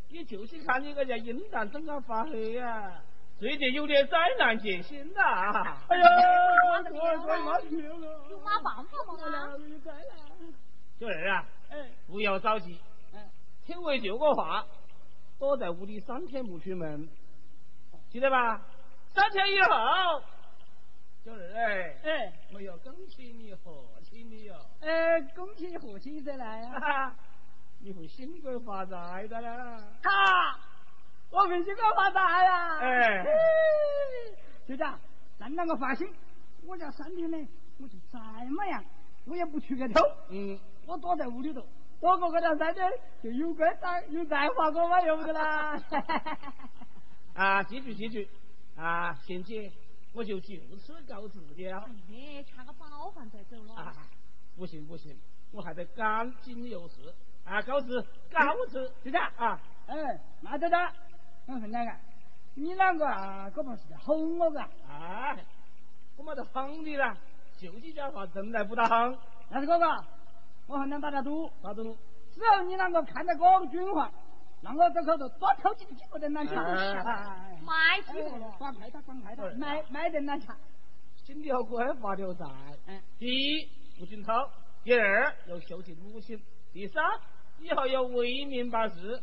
[0.10, 3.02] 你就是看你个叫阴蛋整个发黑呀，
[3.40, 5.22] 最近有点灾难解心呐。
[5.88, 6.06] 哎呀，
[6.92, 9.58] 我说妈去了，有嘛办法嘛？
[9.68, 10.54] 有灾难。
[11.00, 12.80] 小二啊，哎，不要着急，
[13.14, 13.30] 哎，
[13.66, 14.66] 听为舅个话，
[15.40, 17.08] 躲在屋里三天不出门，
[18.18, 18.60] 记得吧？
[19.14, 19.70] 三天以后，
[21.24, 23.72] 小二哎，哎，我要恭喜你贺
[24.02, 26.80] 喜你哟，哎，恭喜贺喜再来哈啊！
[27.10, 27.16] 哈，
[27.78, 29.84] 你会兴贵发财的啦。
[30.02, 30.60] 哈，
[31.30, 32.80] 我会兴高发财呀！
[32.80, 33.24] 哎
[34.66, 35.00] 队长，
[35.38, 36.12] 那啷个放心？
[36.66, 37.38] 我这三天呢，
[37.80, 38.20] 我就再
[38.50, 38.84] 么样，
[39.28, 41.62] 我也不出个头，嗯，我躲在屋里头，
[42.02, 42.92] 躲过个两三天，
[43.22, 45.80] 就有官当有再发过嘛，用不得啦。
[47.38, 48.28] 啊，记住记住，
[48.76, 49.72] 啊，贤姐，
[50.12, 51.88] 我就就此告辞了。
[52.10, 53.76] 哎，吃个饱饭再走了。
[53.76, 53.94] 啊，
[54.58, 55.16] 不行不行，
[55.52, 57.14] 我还得赶紧有事。
[57.46, 58.02] 啊，告辞
[58.32, 58.92] 告辞。
[59.04, 59.96] 队长啊，哎，
[60.42, 60.92] 那队长，
[61.46, 61.92] 我问两个，
[62.56, 63.48] 你啷个啊？
[63.52, 64.60] 搞不是在哄我个？
[64.60, 65.38] 啊，
[66.16, 67.16] 我没得哄你了，
[67.60, 69.16] 就几句话，从来不得哄。
[69.52, 69.86] 但是哥哥，
[70.66, 71.84] 我和你打点赌，啥子？
[72.34, 74.12] 只要你啷个看得过军话，
[74.62, 76.56] 让我这口头多抽几几个人难吃。
[76.56, 78.56] 哎哎买几个了？
[78.60, 78.80] 他，他，
[79.58, 80.48] 买买人难吃。
[81.16, 82.46] 心里要官发条财。
[82.88, 83.70] 嗯，第一，
[84.00, 84.34] 不准偷；
[84.84, 86.38] 第二，要孝敬母亲；
[86.74, 87.04] 第三，
[87.60, 89.22] 以后要为民办事，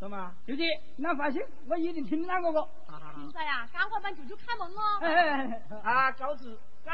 [0.00, 0.34] 懂吗？
[0.46, 0.64] 兄弟，
[0.96, 2.60] 那放心，我一定听你啷个个。
[2.86, 5.80] 啊现在呀，赶快帮舅舅开门哦。
[5.82, 6.92] 啊，告辞告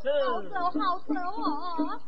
[0.00, 0.10] 辞。
[0.26, 2.00] 好走好走哦。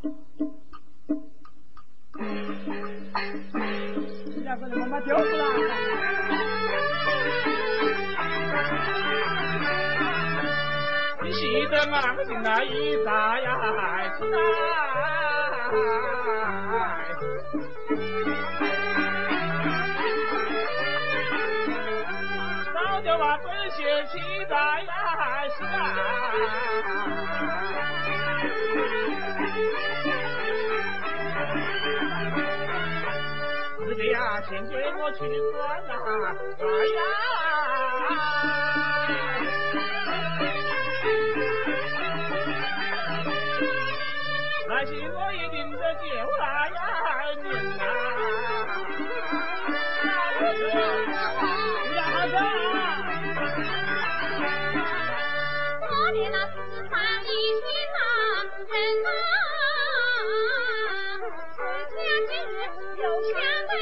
[4.45, 5.25] 两个人妈妈丢死
[11.23, 12.01] 你记得嘛？
[12.25, 13.51] 进来一大呀，
[14.17, 14.39] 起来。
[22.73, 24.19] 早就把准些期
[24.49, 24.93] 待呀，
[25.49, 27.04] 是是
[34.49, 35.19] 先给我去
[35.53, 35.93] 管呐，
[36.61, 36.65] 哎
[36.97, 38.45] 呀！
[44.69, 46.05] 来信我一定得就
[46.39, 46.81] 来呀，
[47.43, 47.45] 您
[47.77, 47.83] 呐！
[51.95, 52.01] 两
[52.31, 52.37] 个。
[55.81, 56.55] 我的那四
[56.89, 56.93] 方
[57.23, 57.27] 一
[57.61, 57.65] 心
[57.99, 58.01] 啊，
[58.69, 58.73] 人
[59.03, 59.07] 呐，
[61.57, 61.59] 回
[61.91, 61.97] 家
[62.29, 62.55] 今日
[62.97, 63.03] 又
[63.33, 63.35] 相
[63.69, 63.75] 对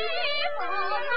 [0.63, 1.12] 逢。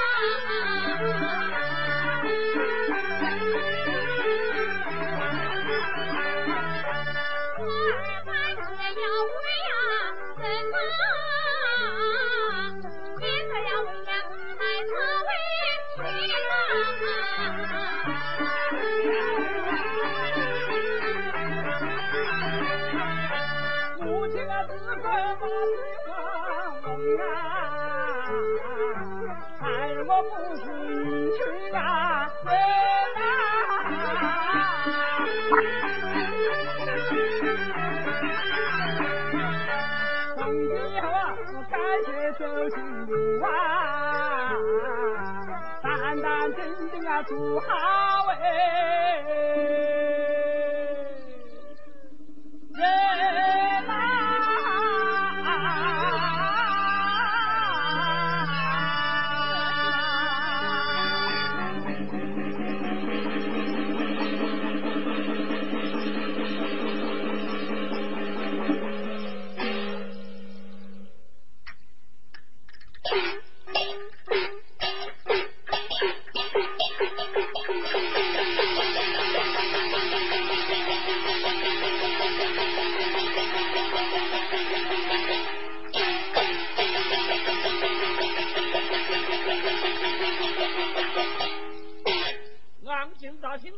[47.28, 48.05] 不，好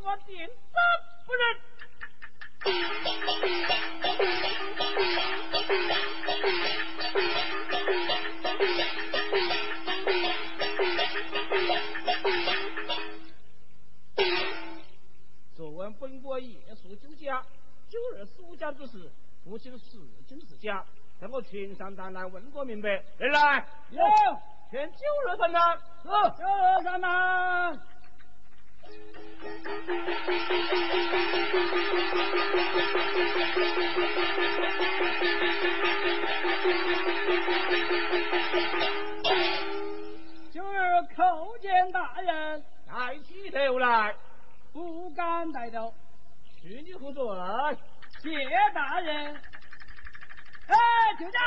[0.07, 0.37] 我定
[0.71, 0.81] 三
[1.25, 1.43] 夫人，
[15.53, 17.43] 昨晚问过夜宿九家，
[17.89, 19.11] 九日输家之事，
[19.43, 20.85] 不亲是真是假，
[21.19, 23.03] 在我群上大难问过明白。
[23.17, 24.01] 人来，有，
[24.71, 26.07] 全九日山难，是，
[26.37, 27.77] 九日山难。
[29.87, 29.93] 九
[40.65, 44.13] 儿叩见大人，抬起头来，
[44.73, 45.93] 不敢抬头。
[46.61, 47.23] 去你何罪？
[48.19, 48.29] 谢
[48.73, 49.35] 大人。
[50.67, 50.75] 哎，
[51.17, 51.39] 就这。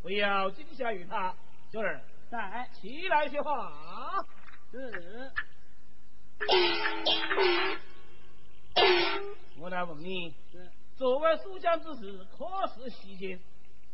[0.00, 1.34] 不要惊吓于他。
[1.72, 2.00] 九儿，
[2.30, 2.68] 在。
[2.72, 3.89] 起来说话。
[4.72, 5.32] 嗯。
[9.58, 10.70] 我来问你，是。
[10.96, 13.38] 昨晚苏江之士可是细节？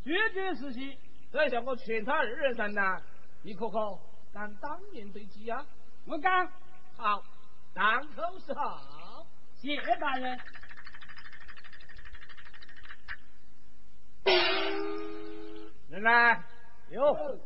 [0.03, 0.97] 句句是细。
[1.31, 3.01] 再向我劝他二人三难，
[3.43, 3.99] 你可可
[4.31, 5.65] 敢当面对质啊？
[6.05, 6.47] 我敢。
[6.95, 7.23] 好，
[7.73, 9.27] 当口是好。
[9.55, 10.39] 谢大人。
[15.89, 16.43] 人来，
[16.89, 17.39] 有，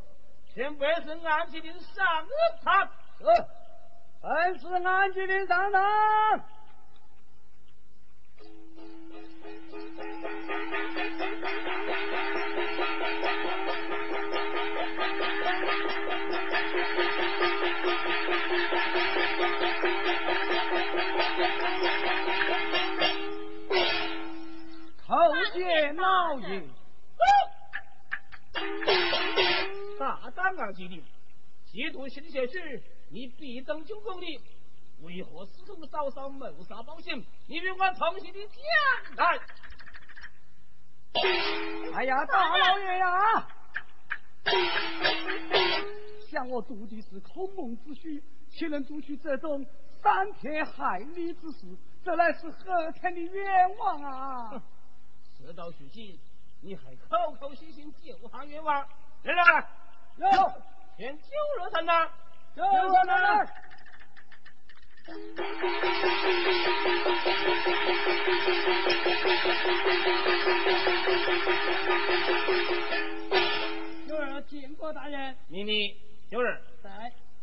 [0.53, 2.05] 请本是安吉林上
[2.63, 2.91] 堂。
[3.21, 3.27] 是，
[4.19, 5.81] 本是安吉林上堂。
[25.05, 26.63] 叩见老爷。
[29.99, 31.03] 大胆啊吉林，
[31.71, 34.39] 嫉妒新鲜许，你必登九公里，
[35.01, 37.21] 为何私通嫂嫂谋杀保险？
[37.47, 39.39] 你与我同行的讲来。
[41.93, 43.47] 哎呀，大老爷呀！
[46.29, 49.65] 想我做的是孔孟之许，岂能做出这种
[50.01, 51.65] 伤天害理之事？
[52.03, 54.63] 这乃是何天的冤枉啊！
[55.37, 56.17] 事到如今，
[56.61, 58.87] 你还口口声声救汉冤枉？
[59.23, 59.69] 来来，
[60.17, 60.27] 有，
[60.97, 61.29] 劝九
[61.59, 62.11] 热三呐，九
[62.53, 63.45] 热三呐。
[74.07, 75.35] 九儿见过大人。
[75.47, 75.95] 你你，
[76.29, 76.89] 九儿在。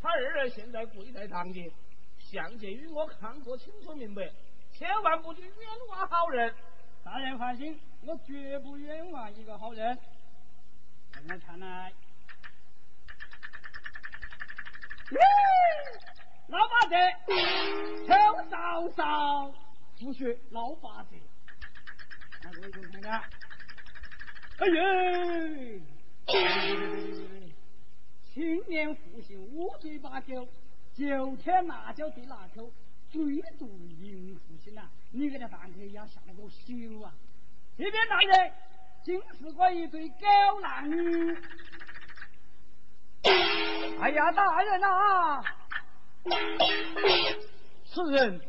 [0.00, 1.70] 他二人现在跪在堂前，
[2.18, 4.30] 相见与我看过清楚明白，
[4.72, 5.52] 千万不许冤
[5.90, 6.54] 枉好人。
[7.02, 9.98] 大人放心，我绝不冤枉一个好人。
[11.12, 11.92] 在我看来，
[16.48, 16.94] 老八子，
[18.06, 18.12] 邱
[18.50, 19.54] 嫂嫂，
[19.98, 21.16] 复学老八子，
[22.42, 23.24] 那各位观看看，
[24.58, 24.82] 哎呀，
[28.24, 30.46] 青年复姓五醉八酒，
[30.94, 32.70] 九天辣椒对辣口，
[33.08, 33.20] 最
[33.58, 33.66] 毒
[34.00, 34.90] 淫妇心呐！
[35.10, 37.14] 你给他半天要下那个手啊！
[37.78, 38.52] 这边大人，
[39.02, 41.34] 竟是我一对狗男女！
[44.00, 45.42] 哎呀，大人呐，
[47.84, 48.40] 此人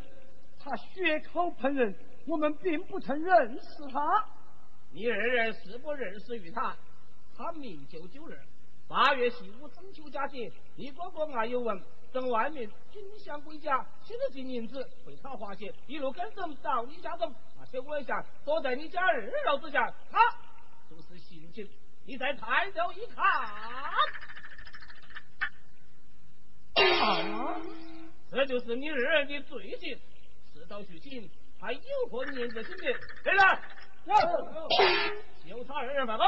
[0.60, 1.96] 他血口喷人，
[2.28, 4.26] 我们并不曾认识他。
[4.92, 6.76] 你二人是不认识于他？
[7.38, 8.38] 他名叫九儿，
[8.88, 11.82] 八月十五中秋佳节，你哥哥俺有文，
[12.12, 20.20] 等外面军饷归家，取了金银子，被他发现，一路跟踪到你家中，而且我想躲在你家二楼之下，他
[20.90, 21.68] 就是刑警，
[22.06, 23.24] 你再抬头一看，
[26.80, 27.62] 啊，
[28.32, 29.98] 这就是你二人的罪行。
[30.54, 31.30] 事到如今，
[31.60, 32.86] 还有何念着心的？
[33.24, 33.34] 来
[34.06, 34.18] 人，
[35.48, 36.26] 就他二人办公。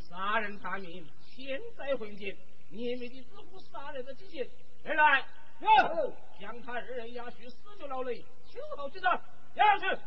[0.00, 2.36] 杀人偿命，千载混劫，
[2.70, 4.46] 灭灭的只顾杀人的激情。
[4.84, 5.24] 人来，
[6.40, 8.24] 将他二人押去死囚牢内，
[8.58, 9.20] 秋后记账，
[9.54, 10.00] 押上去。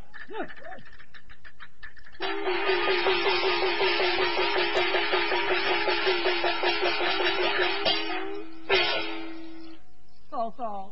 [10.29, 10.91] 嫂嫂，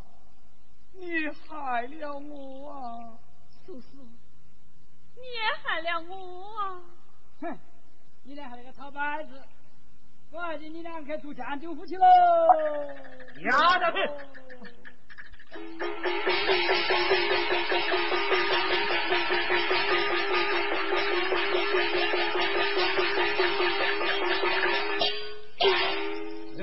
[0.93, 3.19] 你害了我啊！
[3.65, 3.87] 叔叔，
[5.15, 6.81] 你也害了我啊！
[7.41, 7.59] 哼，
[8.23, 9.41] 你俩还那个草摆子，
[10.31, 12.05] 我还请你俩去做酱酒夫去喽！
[13.43, 13.97] 押下去。
[15.51, 15.59] 人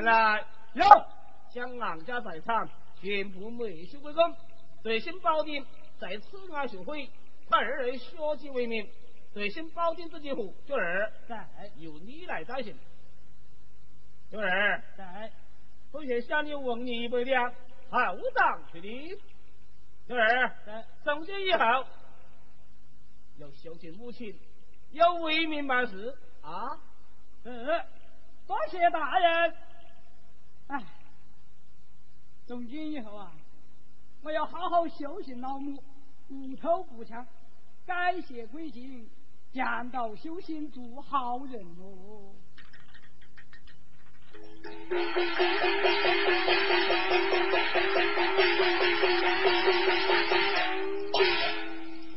[0.05, 0.45] 来，
[0.75, 0.85] 有，
[1.53, 2.69] 将俺家财产
[3.01, 4.37] 全部没收归公，
[4.85, 5.67] 最新保定
[5.99, 7.11] 在此案学会
[7.51, 8.89] 派二人学习为名，
[9.33, 11.13] 最新保定这几户九儿。
[11.27, 11.45] 在。
[11.79, 12.79] 由你来代行。
[14.31, 15.33] 九儿，在，
[15.91, 17.53] 同学向你问你一百两，
[17.91, 17.99] 后
[18.35, 19.19] 当确定。
[20.09, 21.59] 九儿，在，从今以后
[23.39, 24.39] 要孝敬母亲，
[24.93, 26.81] 要为民办事啊！
[27.43, 27.67] 嗯，
[28.47, 29.57] 多谢大人。
[30.69, 30.85] 哎，
[32.47, 33.33] 从今以后啊，
[34.23, 35.83] 我要好好孝敬老母，
[36.29, 37.27] 不偷不抢，
[37.85, 39.11] 改邪归正，
[39.53, 42.33] 讲道修行，做好人喽。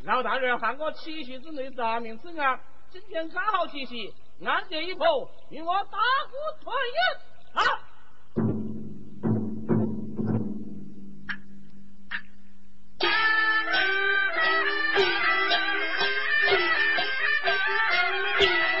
[0.04, 2.60] 老大人喊我七夕之内查明此案，
[2.90, 4.12] 今天刚好七夕，
[4.44, 5.98] 案件一破，与我大
[6.30, 7.00] 鼓团圆。
[7.54, 7.62] 好。